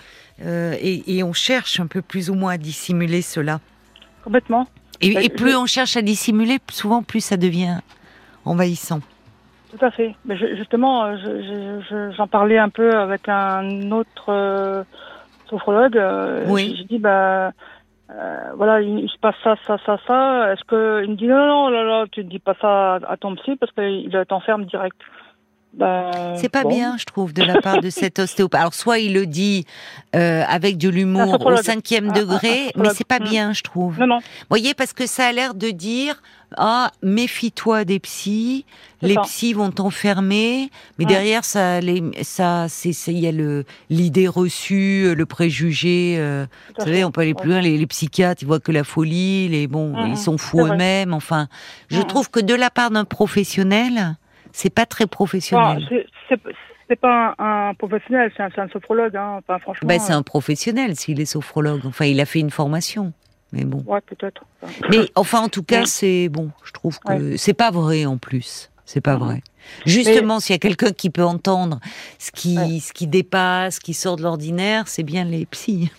euh, 0.45 0.77
et, 0.81 1.17
et 1.17 1.23
on 1.23 1.33
cherche 1.33 1.81
un 1.81 1.87
peu 1.87 2.03
plus 2.03 2.29
ou 2.31 2.35
moins 2.35 2.53
à 2.53 2.59
dissimuler 2.59 3.23
cela. 3.23 3.61
Complètement. 4.23 4.67
Et, 5.01 5.09
et 5.25 5.29
plus 5.29 5.53
je- 5.53 5.57
on 5.57 5.67
cherche 5.67 5.97
à 5.97 6.03
dissimuler, 6.03 6.59
souvent 6.71 7.03
plus 7.03 7.21
ça 7.21 7.37
devient 7.37 7.79
envahissant. 8.45 9.01
Tout 9.77 9.85
à 9.85 9.91
fait. 9.91 10.15
Mais 10.25 10.37
je- 10.37 10.55
justement, 10.57 11.05
euh, 11.05 11.17
je- 11.17 11.43
je- 11.43 11.87
je- 11.91 12.17
j'en 12.17 12.27
parlais 12.29 12.59
un 12.59 12.69
peu 12.69 12.93
avec 12.95 13.29
un 13.29 13.91
autre 13.91 14.27
euh, 14.29 14.85
sophrologue. 15.51 15.97
euh, 15.97 16.45
Oui. 16.49 16.75
J'ai 16.79 16.85
dit, 16.85 16.99
bah, 16.99 17.53
euh, 18.11 18.51
voilà, 18.57 18.83
il, 18.83 19.09
se 19.09 19.19
passe 19.19 19.37
ça, 19.43 19.57
ça, 19.67 19.79
ça, 19.87 19.99
ça. 20.07 20.53
Est-ce 20.53 20.65
que 20.65 21.03
il 21.05 21.11
me 21.11 21.17
dit 21.17 21.27
non, 21.27 21.47
non, 21.47 21.69
là, 21.69 21.85
là, 21.85 22.05
tu 22.11 22.23
ne 22.23 22.29
dis 22.29 22.39
pas 22.39 22.55
ça 22.61 22.97
à 22.97 23.17
ton 23.17 23.35
psy 23.37 23.57
parce 23.57 23.73
qu'il 23.73 24.11
t'enferme 24.29 24.67
direct. 24.67 24.97
Bah, 25.77 26.35
C'est 26.37 26.49
pas 26.49 26.63
bon. 26.63 26.69
bien, 26.69 26.97
je 26.99 27.05
trouve, 27.05 27.33
de 27.33 27.43
la 27.43 27.61
part 27.61 27.81
de 27.81 27.91
cet 27.91 28.19
ostéopathe. 28.21 28.61
Alors, 28.61 28.75
soit 28.75 28.99
il 29.01 29.13
le 29.15 29.27
dit 29.27 29.67
euh, 30.15 30.45
avec 30.49 30.79
de 30.79 30.89
l'humour 30.89 31.45
au 31.45 31.57
cinquième 31.57 32.07
Un- 32.09 32.11
un- 32.11 32.13
degré, 32.21 32.71
mais 32.77 32.91
c'est 32.95 33.07
pas 33.07 33.19
Mm. 33.19 33.25
bien, 33.25 33.53
je 33.53 33.63
trouve. 33.63 33.99
Non, 33.99 34.07
non. 34.07 34.19
voyez, 34.51 34.75
parce 34.75 34.93
que 34.93 35.07
ça 35.07 35.27
a 35.27 35.33
l'air 35.33 35.55
de 35.55 35.71
dire 35.71 36.23
ah 36.57 36.93
méfie-toi 37.03 37.85
des 37.85 37.99
psys, 37.99 38.65
les 39.03 39.15
ça. 39.15 39.23
psys 39.23 39.55
vont 39.55 39.73
t'enfermer, 39.73 40.71
mais 40.99 41.05
Ouais. 41.05 41.09
derrière 41.11 41.45
ça, 41.45 41.81
les, 41.81 42.01
ça, 42.23 42.67
c'est, 42.69 42.91
il 43.09 43.19
y 43.19 43.27
a 43.27 43.33
le 43.33 43.65
l'idée 43.91 44.29
reçue, 44.29 45.07
euh, 45.07 45.15
le 45.17 45.27
préjugé. 45.27 46.15
euh, 46.19 46.47
vous 46.79 46.85
savez, 46.85 47.05
on 47.05 47.11
peut 47.11 47.23
aller 47.23 47.35
plus 47.35 47.49
loin. 47.51 47.61
Les, 47.61 47.77
les 47.77 47.87
psychiatres, 47.89 48.43
ils 48.43 48.47
voient 48.47 48.61
que 48.61 48.71
la 48.71 48.85
folie, 48.85 49.49
les 49.49 49.67
bon, 49.67 49.97
Mhm. 49.97 50.13
ils 50.13 50.17
sont 50.19 50.39
fous 50.39 50.65
eux-mêmes. 50.65 51.13
Enfin, 51.13 51.49
je 51.89 52.01
trouve 52.03 52.31
que 52.31 52.39
de 52.39 52.55
la 52.55 52.71
part 52.71 52.93
d'un 52.93 53.05
professionnel, 53.05 54.17
c'est 54.57 54.71
pas 54.73 54.87
très 54.87 55.07
professionnel. 55.07 55.85
c'est- 56.29 56.39
c'est 56.87 56.97
pas 57.01 57.35
un, 57.39 57.69
un 57.71 57.75
professionnel, 57.75 58.31
c'est 58.37 58.43
un, 58.61 58.69
sophrologue. 58.69 59.17
Hein. 59.17 59.39
Enfin, 59.41 59.59
franchement. 59.59 59.89
Ben, 59.89 59.99
c'est 59.99 60.13
un 60.13 60.23
professionnel 60.23 60.95
s'il 60.97 61.19
est 61.21 61.25
sophrologue. 61.25 61.81
Enfin, 61.87 62.05
il 62.05 62.21
a 62.21 62.27
fait 62.27 62.41
une 62.41 62.51
formation. 62.51 63.13
Mais 63.53 63.65
bon. 63.65 63.79
euh, 63.89 63.93
Ouais, 63.95 64.01
peut-être. 64.03 64.45
Mais 64.91 64.99
enfin, 65.15 65.41
en 65.41 65.49
tout 65.49 65.63
cas, 65.63 65.81
Ouais. 65.81 65.87
c'est 65.87 66.29
bon. 66.29 66.51
Je 66.65 66.73
trouve 66.73 66.99
que 67.01 67.37
c'est 67.37 67.55
pas 67.55 67.71
vrai 67.71 68.05
en 68.05 68.19
plus. 68.19 68.71
C'est 68.85 69.01
pas 69.01 69.17
vrai. 69.17 69.43
Justement, 69.87 70.41
s'il 70.41 70.53
y 70.53 70.57
a 70.57 70.59
quelqu'un 70.59 70.93
qui 70.93 71.09
peut 71.09 71.25
entendre 71.25 71.81
ce 72.19 72.31
qui, 72.31 72.59
Ouais. 72.59 72.81
ce 72.81 72.93
qui 72.93 73.07
dépasse, 73.07 73.77
ce 73.77 73.81
qui 73.81 73.95
sort 73.95 74.17
de 74.17 74.23
l'ordinaire, 74.23 74.87
c'est 74.87 75.05
bien 75.05 75.25
les 75.25 75.47
psys. 75.47 75.91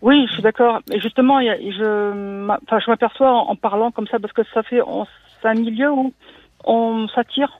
Oui, 0.00 0.24
je 0.28 0.32
suis 0.32 0.42
d'accord. 0.42 0.80
Mais 0.88 0.98
justement, 0.98 1.40
je, 1.42 2.56
enfin, 2.66 2.78
je 2.82 2.90
m'aperçois 2.90 3.30
en, 3.32 3.54
parlant 3.54 3.90
comme 3.90 4.06
ça 4.06 4.18
parce 4.18 4.32
que 4.32 4.42
ça 4.54 4.62
fait, 4.62 4.80
c'est 5.42 5.48
un 5.48 5.54
milieu 5.54 5.92
où 5.92 6.14
on 6.64 7.06
s'attire. 7.08 7.59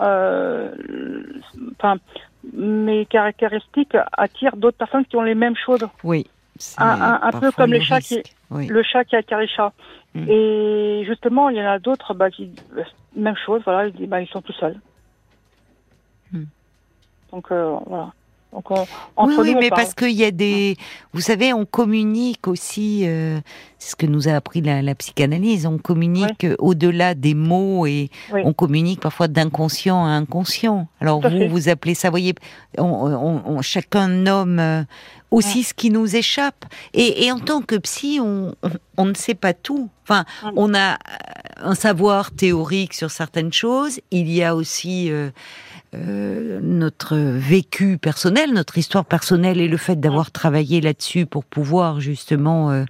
Euh, 0.00 0.70
enfin, 1.78 1.96
mes 2.52 3.06
caractéristiques 3.06 3.96
attirent 4.12 4.56
d'autres 4.56 4.76
personnes 4.76 5.04
qui 5.06 5.16
ont 5.16 5.22
les 5.22 5.34
mêmes 5.34 5.56
choses. 5.56 5.86
Oui. 6.02 6.26
Un- 6.78 7.00
un- 7.00 7.20
un 7.22 7.32
peu 7.32 7.50
comme 7.52 7.70
le 7.72 7.78
les 7.78 7.84
chats 7.84 8.00
qui-. 8.00 8.22
Oui. 8.50 8.66
Le 8.68 8.82
chat 8.82 9.04
qui 9.04 9.16
attire 9.16 9.38
les 9.38 9.48
chats. 9.48 9.72
Mm. 10.14 10.28
Et 10.28 11.04
justement, 11.06 11.48
il 11.48 11.56
y 11.56 11.62
en 11.62 11.66
a 11.70 11.78
d'autres, 11.78 12.14
bah, 12.14 12.30
qui, 12.30 12.50
même 13.16 13.36
chose, 13.44 13.62
voilà, 13.64 13.88
ils, 13.88 14.06
bah, 14.08 14.20
ils 14.20 14.28
sont 14.28 14.42
tout 14.42 14.52
seuls. 14.52 14.78
Mm. 16.32 16.44
Donc, 17.32 17.50
euh, 17.50 17.76
voilà. 17.86 18.12
Donc, 18.54 18.70
on, 18.70 18.86
entre 19.16 19.30
oui, 19.30 19.36
nous, 19.36 19.42
oui, 19.42 19.54
on 19.56 19.60
mais 19.60 19.68
parle. 19.68 19.82
parce 19.82 19.94
qu'il 19.94 20.12
y 20.12 20.24
a 20.24 20.30
des, 20.30 20.76
vous 21.12 21.20
savez, 21.20 21.52
on 21.52 21.64
communique 21.66 22.46
aussi. 22.48 23.02
euh, 23.04 23.40
c'est 23.78 23.90
ce 23.90 23.96
que 23.96 24.06
nous 24.06 24.28
a 24.28 24.32
appris 24.32 24.60
la, 24.62 24.80
la 24.80 24.94
psychanalyse. 24.94 25.66
On 25.66 25.76
communique 25.78 26.46
au-delà 26.58 27.14
des 27.14 27.34
mots 27.34 27.84
et 27.86 28.08
Oui. 28.32 28.40
on 28.44 28.52
communique 28.54 29.00
parfois 29.00 29.28
d'inconscient 29.28 30.04
à 30.06 30.10
inconscient. 30.10 30.88
Alors 31.00 31.20
Tout 31.20 31.28
vous, 31.30 31.38
fait. 31.38 31.48
vous 31.48 31.68
appelez 31.68 31.94
ça, 31.94 32.08
voyez, 32.10 32.34
on, 32.78 32.84
on- 32.84 33.42
on- 33.44 33.60
chacun 33.62 34.08
nomme 34.08 34.58
euh, 34.60 34.82
aussi 35.30 35.64
ce 35.64 35.74
qui 35.74 35.90
nous 35.90 36.14
échappe. 36.16 36.64
Et, 36.94 37.24
et 37.26 37.32
en 37.32 37.40
tant 37.40 37.60
que 37.60 37.74
psy, 37.76 38.20
on, 38.22 38.54
ne 39.04 39.14
sait 39.14 39.34
pas 39.34 39.52
tout. 39.52 39.90
Enfin, 40.04 40.24
on 40.56 40.72
a 40.74 40.96
un 41.60 41.74
savoir 41.74 42.30
théorique 42.30 42.94
sur 42.94 43.10
certaines 43.10 43.52
choses. 43.52 44.00
Il 44.12 44.30
y 44.30 44.42
a 44.44 44.54
aussi 44.54 45.10
euh, 45.10 45.30
euh, 45.94 46.60
notre 46.62 47.16
vécu 47.16 47.98
personnel, 47.98 48.52
notre 48.52 48.78
histoire 48.78 49.04
personnelle 49.04 49.60
et 49.60 49.68
le 49.68 49.76
fait 49.76 49.98
d'avoir 50.00 50.30
travaillé 50.30 50.80
là-dessus 50.80 51.26
pour 51.26 51.44
pouvoir 51.44 52.00
justement 52.00 52.70
euh, 52.70 52.84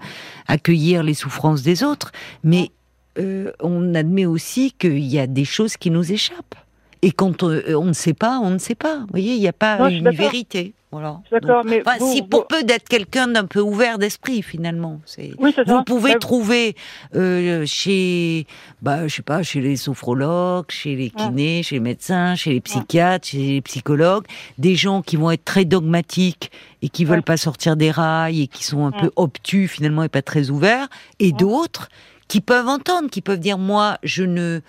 accueillir 0.46 1.02
les 1.02 1.14
souffrances 1.14 1.62
des 1.62 1.82
autres. 1.82 2.12
Mais 2.42 2.70
euh, 3.18 3.52
on 3.60 3.94
admet 3.94 4.26
aussi 4.26 4.72
qu'il 4.72 5.04
y 5.04 5.18
a 5.18 5.26
des 5.26 5.44
choses 5.44 5.76
qui 5.76 5.90
nous 5.90 6.12
échappent. 6.12 6.54
Et 7.02 7.12
quand 7.12 7.42
on, 7.42 7.60
on 7.68 7.84
ne 7.84 7.92
sait 7.92 8.14
pas, 8.14 8.40
on 8.42 8.50
ne 8.50 8.58
sait 8.58 8.74
pas. 8.74 9.00
Vous 9.00 9.08
voyez, 9.10 9.34
il 9.34 9.40
n'y 9.40 9.48
a 9.48 9.52
pas 9.52 9.78
Non, 9.78 9.88
une 9.88 10.10
vérité. 10.10 10.72
Voilà. 10.94 11.20
Je 11.24 11.28
suis 11.28 11.40
d'accord, 11.40 11.62
Donc, 11.64 11.72
mais 11.72 11.82
enfin, 11.84 11.96
vous- 11.98 12.12
si 12.12 12.20
vous- 12.20 12.26
pour 12.28 12.46
peu 12.46 12.62
d'être 12.62 12.88
quelqu'un 12.88 13.26
d'un 13.26 13.46
peu 13.46 13.58
ouvert 13.60 13.98
d'esprit, 13.98 14.42
finalement. 14.42 15.00
C'est 15.06 15.32
Oui, 15.38 15.52
c'est 15.54 15.66
ça. 15.66 15.76
vous 15.76 15.82
pouvez 15.82 16.12
Bah, 16.12 16.18
trouver 16.20 16.76
euh, 17.16 17.64
chez, 17.66 18.46
bah, 18.80 19.08
je 19.08 19.16
sais 19.16 19.22
pas, 19.22 19.42
chez 19.42 19.60
les 19.60 19.74
sophrologues, 19.76 20.66
chez 20.70 20.94
les 20.94 21.10
kinés, 21.10 21.64
chez 21.64 21.74
les 21.76 21.80
médecins, 21.80 22.36
chez 22.36 22.52
les 22.52 22.60
psychiatres, 22.60 23.26
chez 23.26 23.38
les 23.38 23.60
psychologues, 23.60 24.24
des 24.58 24.76
gens 24.76 25.02
qui 25.02 25.16
vont 25.16 25.32
être 25.32 25.44
très 25.44 25.64
dogmatiques 25.64 26.52
et 26.82 26.88
qui 26.88 27.04
veulent 27.04 27.16
Ouais. 27.18 27.22
pas 27.22 27.36
sortir 27.36 27.76
des 27.76 27.90
rails 27.90 28.42
et 28.42 28.46
qui 28.46 28.62
sont 28.62 28.86
un 28.86 28.92
peu 28.92 29.10
obtus 29.16 29.66
finalement 29.66 30.04
et 30.04 30.08
pas 30.08 30.22
très 30.22 30.50
ouverts, 30.50 30.86
et 31.18 31.32
d'autres 31.32 31.88
qui 32.28 32.40
peuvent 32.40 32.68
entendre, 32.68 33.10
qui 33.10 33.20
peuvent 33.20 33.40
dire 33.40 33.58
moi, 33.58 33.98
je 34.04 34.22
ne 34.22 34.60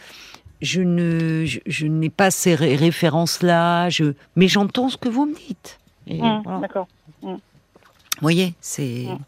je 0.62 0.82
ne, 0.82 1.44
je, 1.46 1.60
je 1.68 1.86
n'ai 1.86 2.10
pas 2.10 2.32
ces 2.32 2.56
ré- 2.56 2.76
références-là, 2.78 3.90
je, 3.90 4.14
mais 4.36 4.48
j'entends 4.48 4.90
ce 4.90 4.98
que 4.98 5.10
vous 5.10 5.26
me 5.26 5.36
dites. 5.36 5.78
Voilà. 6.08 6.42
D'accord. 6.62 6.88
Vous 7.22 7.40
voyez, 8.22 8.54
c'est. 8.62 9.08
Hum. 9.08 9.20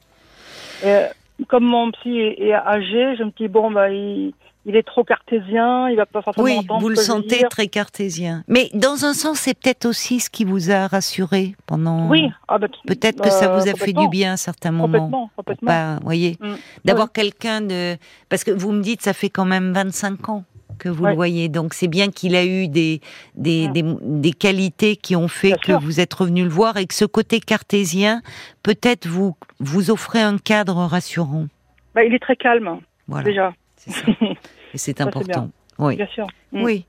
Euh, 0.86 1.08
comme 1.48 1.66
mon 1.66 1.92
psy 1.92 2.18
est, 2.20 2.40
est 2.48 2.54
âgé, 2.54 3.16
je 3.18 3.24
me 3.24 3.32
dis 3.38 3.48
bon 3.48 3.70
bah 3.72 3.90
il, 3.92 4.34
il 4.66 4.76
est 4.76 4.84
trop 4.84 5.04
cartésien, 5.04 5.90
il 5.90 5.96
va 5.96 6.06
pas 6.06 6.22
forcément 6.22 6.46
Oui, 6.46 6.58
entendre 6.58 6.82
vous 6.82 6.90
le 6.90 6.96
sentez 6.96 7.40
dire. 7.40 7.50
très 7.50 7.68
cartésien. 7.68 8.44
Mais 8.48 8.70
dans 8.74 9.06
un 9.06 9.14
sens, 9.14 9.40
c'est 9.40 9.54
peut-être 9.54 9.86
aussi 9.86 10.20
ce 10.20 10.30
qui 10.30 10.46
vous 10.46 10.72
a 10.72 10.88
rassuré 10.88 11.56
pendant. 11.66 12.08
Oui, 12.10 12.30
ah, 12.48 12.58
bah, 12.58 12.68
Peut-être 12.86 13.22
que 13.22 13.30
ça 13.30 13.52
euh, 13.54 13.60
vous 13.60 13.68
a 13.70 13.74
fait 13.74 13.94
du 13.94 14.08
bien 14.10 14.34
à 14.34 14.38
certains 14.38 14.72
moments. 14.72 14.88
Complètement, 15.00 15.30
complètement. 15.36 15.68
pas, 15.68 16.00
voyez, 16.04 16.38
Mm. 16.40 16.56
d'avoir 16.86 17.12
quelqu'un 17.12 17.62
de. 17.62 17.98
Parce 18.30 18.44
que 18.44 18.52
vous 18.52 18.72
me 18.72 18.82
dites, 18.82 19.02
ça 19.02 19.14
fait 19.14 19.30
quand 19.30 19.46
même 19.46 19.74
25 19.74 20.30
ans 20.30 20.44
que 20.78 20.90
vous 20.90 21.04
Ouais. 21.04 21.10
le 21.12 21.16
voyez. 21.16 21.50
Donc 21.50 21.74
c'est 21.74 21.88
bien 21.88 22.10
qu'il 22.12 22.36
a 22.36 22.46
eu 22.46 22.68
des, 22.68 23.02
des, 23.36 23.68
Mm. 23.68 23.72
des, 23.74 23.84
des 24.02 24.32
qualités 24.32 24.96
qui 24.96 25.16
ont 25.16 25.28
fait 25.28 25.50
Bien 25.50 25.58
que 25.58 25.66
sûr. 25.66 25.80
vous 25.80 26.00
êtes 26.00 26.14
revenu 26.14 26.44
le 26.44 26.50
voir 26.50 26.78
et 26.78 26.86
que 26.86 26.94
ce 26.94 27.06
côté 27.06 27.40
cartésien, 27.40 28.22
peut-être 28.64 29.08
vous, 29.08 29.36
vous 29.60 29.92
offrez 29.92 30.22
un 30.22 30.38
cadre 30.38 30.76
rassurant. 30.78 31.48
Bah, 31.96 32.04
il 32.04 32.14
est 32.14 32.20
très 32.20 32.36
calme 32.36 32.80
Voilà. 33.08 33.24
déjà, 33.26 33.54
C'est 33.76 33.92
ça. 33.92 34.06
Et 34.74 34.78
c'est 34.78 35.02
important. 35.02 35.50
Oui. 35.80 35.96
bien 35.96 36.08
sûr. 36.08 36.28
Mm. 36.52 36.64
Oui. 36.64 36.86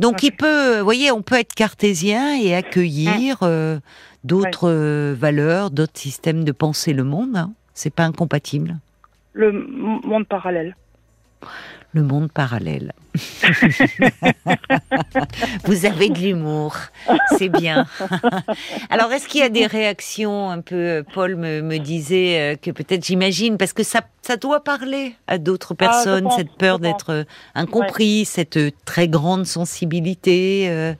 Donc 0.00 0.22
il 0.24 0.32
peut, 0.32 0.78
vous 0.78 0.84
voyez, 0.84 1.10
on 1.12 1.22
peut 1.22 1.36
être 1.38 1.54
cartésien 1.54 2.36
et 2.36 2.54
accueillir 2.54 3.38
euh, 3.42 3.78
d'autres 4.24 4.68
euh, 4.68 5.14
valeurs, 5.16 5.70
d'autres 5.70 5.98
systèmes 5.98 6.42
de 6.44 6.50
penser 6.52 6.92
le 6.92 7.04
monde. 7.04 7.36
Hein. 7.36 7.52
C'est 7.74 7.94
pas 7.94 8.04
incompatible. 8.04 8.76
Le 9.32 9.52
monde 9.52 10.26
parallèle. 10.26 10.76
Le 11.92 12.02
monde 12.02 12.32
parallèle. 12.32 12.92
Vous 15.64 15.86
avez 15.86 16.08
de 16.08 16.18
l'humour, 16.18 16.74
c'est 17.38 17.48
bien. 17.48 17.86
Alors, 18.90 19.12
est-ce 19.12 19.28
qu'il 19.28 19.40
y 19.42 19.44
a 19.44 19.48
des 19.48 19.66
réactions 19.66 20.50
un 20.50 20.60
peu 20.60 21.04
Paul 21.14 21.36
me, 21.36 21.62
me 21.62 21.78
disait 21.78 22.54
euh, 22.54 22.56
que 22.56 22.72
peut-être, 22.72 23.04
j'imagine, 23.04 23.56
parce 23.56 23.72
que 23.72 23.84
ça, 23.84 24.00
ça 24.22 24.36
doit 24.36 24.64
parler 24.64 25.14
à 25.28 25.38
d'autres 25.38 25.74
Ah, 25.78 25.86
personnes, 25.86 26.24
pense, 26.24 26.36
cette 26.36 26.56
peur 26.56 26.80
d'être 26.80 27.10
euh, 27.10 27.22
incompris, 27.54 28.24
cette 28.24 28.56
euh, 28.56 28.72
très 28.84 29.06
grande 29.06 29.46
sensibilité 29.46 30.66
euh, 30.68 30.94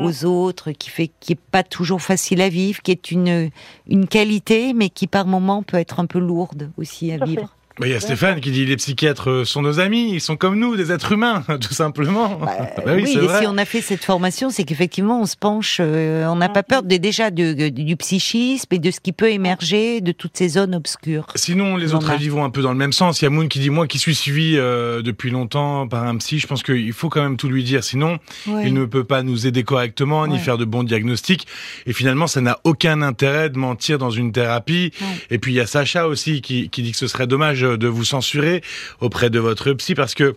Mm. 0.00 0.06
aux 0.06 0.24
autres, 0.24 0.72
qui 0.72 0.90
fait 0.90 1.10
qui 1.20 1.32
est 1.32 1.40
pas 1.50 1.62
toujours 1.62 2.02
facile 2.02 2.40
à 2.40 2.48
vivre, 2.48 2.82
qui 2.82 2.90
est 2.90 3.10
une 3.10 3.50
une 3.86 4.08
qualité, 4.08 4.72
mais 4.72 4.88
qui 4.88 5.06
par 5.06 5.26
moments 5.26 5.62
peut 5.62 5.76
être 5.76 6.00
un 6.00 6.06
peu 6.06 6.18
lourde 6.18 6.70
aussi 6.76 7.12
à 7.12 7.18
Tout 7.18 7.26
fait. 7.26 7.42
Bah, 7.80 7.86
Il 7.86 7.92
y 7.92 7.94
a 7.94 8.00
Stéphane 8.00 8.40
qui 8.40 8.50
dit 8.50 8.66
les 8.66 8.76
psychiatres 8.76 9.30
euh, 9.30 9.44
sont 9.46 9.62
nos 9.62 9.80
amis, 9.80 10.10
ils 10.12 10.20
sont 10.20 10.36
comme 10.36 10.58
nous, 10.58 10.76
des 10.76 10.92
êtres 10.92 11.12
humains, 11.12 11.42
tout 11.60 11.72
simplement. 11.74 12.38
Bah 12.38 12.52
oui, 12.94 13.02
oui, 13.04 13.12
et 13.14 13.18
vrai. 13.18 13.40
si 13.40 13.46
on 13.46 13.56
a 13.56 13.64
fait 13.64 13.80
cette 13.80 14.04
formation, 14.04 14.50
c'est 14.50 14.64
qu'effectivement, 14.64 15.20
on 15.22 15.26
se 15.26 15.36
penche, 15.36 15.78
euh, 15.80 16.26
on 16.26 16.36
n'a 16.36 16.48
pas 16.50 16.62
peur 16.62 16.82
de, 16.82 16.96
déjà 16.96 17.30
de- 17.30 17.68
du 17.70 17.96
psychisme 17.96 18.66
et 18.72 18.78
de 18.78 18.90
ce 18.90 19.00
qui 19.00 19.12
peut 19.12 19.30
émerger 19.30 20.00
de 20.02 20.12
toutes 20.12 20.36
ces 20.36 20.48
zones 20.50 20.74
obscures. 20.74 21.26
Sinon, 21.36 21.76
les 21.76 21.94
autres 21.94 22.10
avis 22.10 22.28
vont 22.28 22.44
un 22.44 22.50
peu 22.50 22.60
dans 22.62 22.72
le 22.72 22.78
même 22.78 22.92
sens. 22.92 23.20
Il 23.22 23.24
y 23.24 23.26
a 23.26 23.30
Moon 23.30 23.48
qui 23.48 23.60
dit, 23.60 23.70
moi 23.70 23.86
qui 23.86 23.98
suis 23.98 24.14
suivi 24.14 24.56
euh, 24.56 25.00
depuis 25.02 25.30
longtemps 25.30 25.88
par 25.88 26.04
un 26.04 26.16
psy, 26.18 26.38
je 26.38 26.46
pense 26.46 26.62
qu'il 26.62 26.92
faut 26.92 27.08
quand 27.08 27.22
même 27.22 27.36
tout 27.38 27.48
lui 27.48 27.64
dire. 27.64 27.82
Sinon, 27.82 28.18
Oui. 28.46 28.62
il 28.66 28.74
ne 28.74 28.84
peut 28.84 29.04
pas 29.04 29.22
nous 29.22 29.46
aider 29.46 29.62
correctement, 29.64 30.26
ni 30.26 30.38
faire 30.38 30.58
de 30.58 30.64
bons 30.66 30.82
diagnostics. 30.84 31.46
Et 31.86 31.92
finalement, 31.94 32.26
ça 32.26 32.40
n'a 32.42 32.58
aucun 32.64 33.00
intérêt 33.02 33.48
de 33.48 33.56
mentir 33.58 33.96
dans 33.98 34.10
une 34.10 34.32
thérapie. 34.32 34.92
Et 35.30 35.38
puis, 35.38 35.52
il 35.52 35.56
y 35.56 35.60
a 35.60 35.66
Sacha 35.66 36.06
aussi 36.08 36.42
qui, 36.42 36.68
qui 36.68 36.82
dit 36.82 36.92
que 36.92 36.98
ce 36.98 37.06
serait 37.06 37.26
dommage 37.26 37.64
de 37.76 37.88
vous 37.88 38.04
censurer 38.04 38.62
auprès 39.00 39.30
de 39.30 39.38
votre 39.38 39.72
psy 39.74 39.94
parce 39.94 40.14
que 40.14 40.36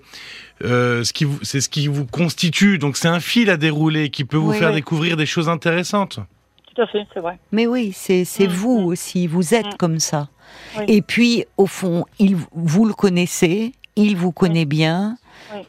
euh, 0.64 1.04
ce 1.04 1.14
qui 1.14 1.26
vous, 1.26 1.40
c'est 1.42 1.62
ce 1.62 1.70
qui 1.70 1.88
vous 1.88 2.06
constitue. 2.06 2.78
Donc, 2.78 2.98
c'est 2.98 3.08
un 3.08 3.20
fil 3.20 3.50
à 3.50 3.58
dérouler 3.58 4.10
qui 4.10 4.24
peut 4.26 4.38
vous 4.38 4.52
Oui, 4.52 4.58
faire 4.60 4.70
oui. 4.70 4.76
découvrir 4.76 5.18
des 5.18 5.26
choses 5.26 5.50
intéressantes. 5.50 6.20
Tout 6.76 6.82
à 6.82 6.88
fait, 6.88 7.06
c'est 7.14 7.20
vrai. 7.20 7.38
Mais 7.52 7.68
oui, 7.68 7.92
c'est 7.94 8.26
c'est 8.26 8.48
Mm, 8.48 8.52
vous 8.52 8.80
aussi, 8.86 9.28
vous 9.28 9.54
êtes 9.54 9.74
Mm. 9.74 9.78
comme 9.78 10.00
ça. 10.00 10.30
Oui. 10.78 10.86
Et 10.88 11.02
puis, 11.02 11.46
au 11.58 11.66
fond, 11.68 12.06
il, 12.20 12.38
vous 12.54 12.86
le 12.86 12.94
connaissez, 12.94 13.74
il 13.96 14.16
vous 14.16 14.32
connaît 14.32 14.66
bien. 14.66 15.18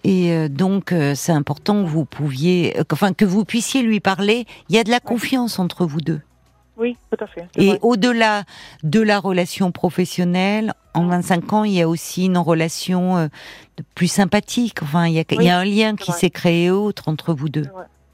Et 0.05 0.33
euh, 0.33 0.48
donc, 0.48 0.92
euh, 0.92 1.14
c'est 1.14 1.33
important 1.33 1.83
que 1.85 1.88
vous 1.88 2.05
pouviez, 2.07 2.74
enfin, 2.90 3.12
que 3.12 3.24
vous 3.27 3.44
puissiez 3.44 3.83
lui 3.83 4.00
parler. 4.00 4.46
Il 4.70 4.77
y 4.77 4.79
a 4.79 4.85
de 4.85 4.90
la 4.90 5.00
confiance 5.00 5.59
entre 5.59 5.85
vous 5.85 6.00
deux. 6.00 6.20
Oui, 6.77 6.97
tout 7.11 7.23
à 7.23 7.27
fait. 7.27 7.47
Et 7.57 7.79
au-delà 7.83 8.43
de 8.83 9.01
la 9.01 9.21
relation 9.21 9.71
professionnelle, 9.71 10.75
en 10.95 11.07
25 11.07 11.53
ans, 11.53 11.65
il 11.65 11.73
y 11.73 11.83
a 11.83 11.89
aussi 11.89 12.25
une 12.27 12.39
relation 12.39 13.17
euh, 13.17 13.29
plus 13.95 14.09
sympathique. 14.09 14.83
Enfin, 14.83 15.07
il 15.07 15.15
y 15.15 15.21
a, 15.21 15.25
il 15.31 15.43
y 15.43 15.51
a 15.51 15.59
un 15.59 15.65
lien 15.65 15.95
qui 15.97 16.11
s'est 16.13 16.31
créé 16.31 16.71
autre 16.71 17.09
entre 17.09 17.33
vous 17.35 17.49
deux. 17.49 17.67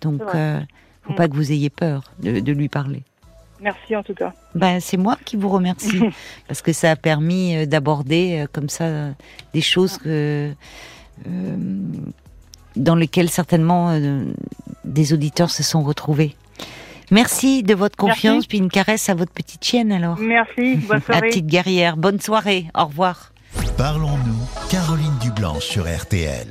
Donc, 0.03 0.19
c'est 0.21 0.25
vrai. 0.25 0.39
euh, 0.39 0.61
faut 1.05 1.15
pas 1.15 1.29
que 1.29 1.35
vous 1.35 1.53
ayez 1.53 1.71
peur 1.71 2.05
de, 2.21 2.41
de 2.41 2.53
lui 2.53 2.69
parler. 2.69 3.03
Merci 3.63 3.95
en 3.95 4.03
tout 4.03 4.15
cas. 4.15 4.33
Ben, 4.55 4.81
c'est 4.81 4.97
moi 4.97 5.19
qui 5.25 5.37
vous 5.37 5.49
remercie 5.51 6.01
parce 6.49 6.63
que 6.63 6.73
ça 6.73 6.91
a 6.93 6.97
permis 6.97 7.57
euh, 7.57 7.67
d'aborder 7.67 8.41
euh, 8.41 8.47
comme 8.51 8.69
ça 8.71 9.11
des 9.53 9.61
choses 9.61 9.99
que, 9.99 10.53
euh, 11.27 11.57
dans 12.77 12.95
lesquelles 12.95 13.29
certainement 13.31 13.91
euh, 13.91 14.25
des 14.85 15.13
auditeurs 15.13 15.51
se 15.51 15.63
sont 15.63 15.83
retrouvés. 15.83 16.37
Merci 17.11 17.63
de 17.63 17.75
votre 17.75 18.03
Merci. 18.05 18.21
confiance, 18.21 18.47
puis 18.47 18.59
une 18.59 18.71
caresse 18.71 19.09
à 19.09 19.15
votre 19.15 19.33
petite 19.33 19.65
chienne 19.65 19.93
alors. 19.93 20.19
Merci. 20.19 20.77
Bonne 20.77 20.99
La 21.09 21.15
soirée. 21.15 21.29
petite 21.29 21.47
guerrière. 21.47 21.97
Bonne 21.97 22.21
soirée. 22.21 22.67
Au 22.79 22.87
revoir. 22.87 23.33
Parlons-nous, 23.77 24.69
Caroline 24.71 25.19
Dublanche 25.21 25.65
sur 25.65 25.85
RTL. 25.85 26.47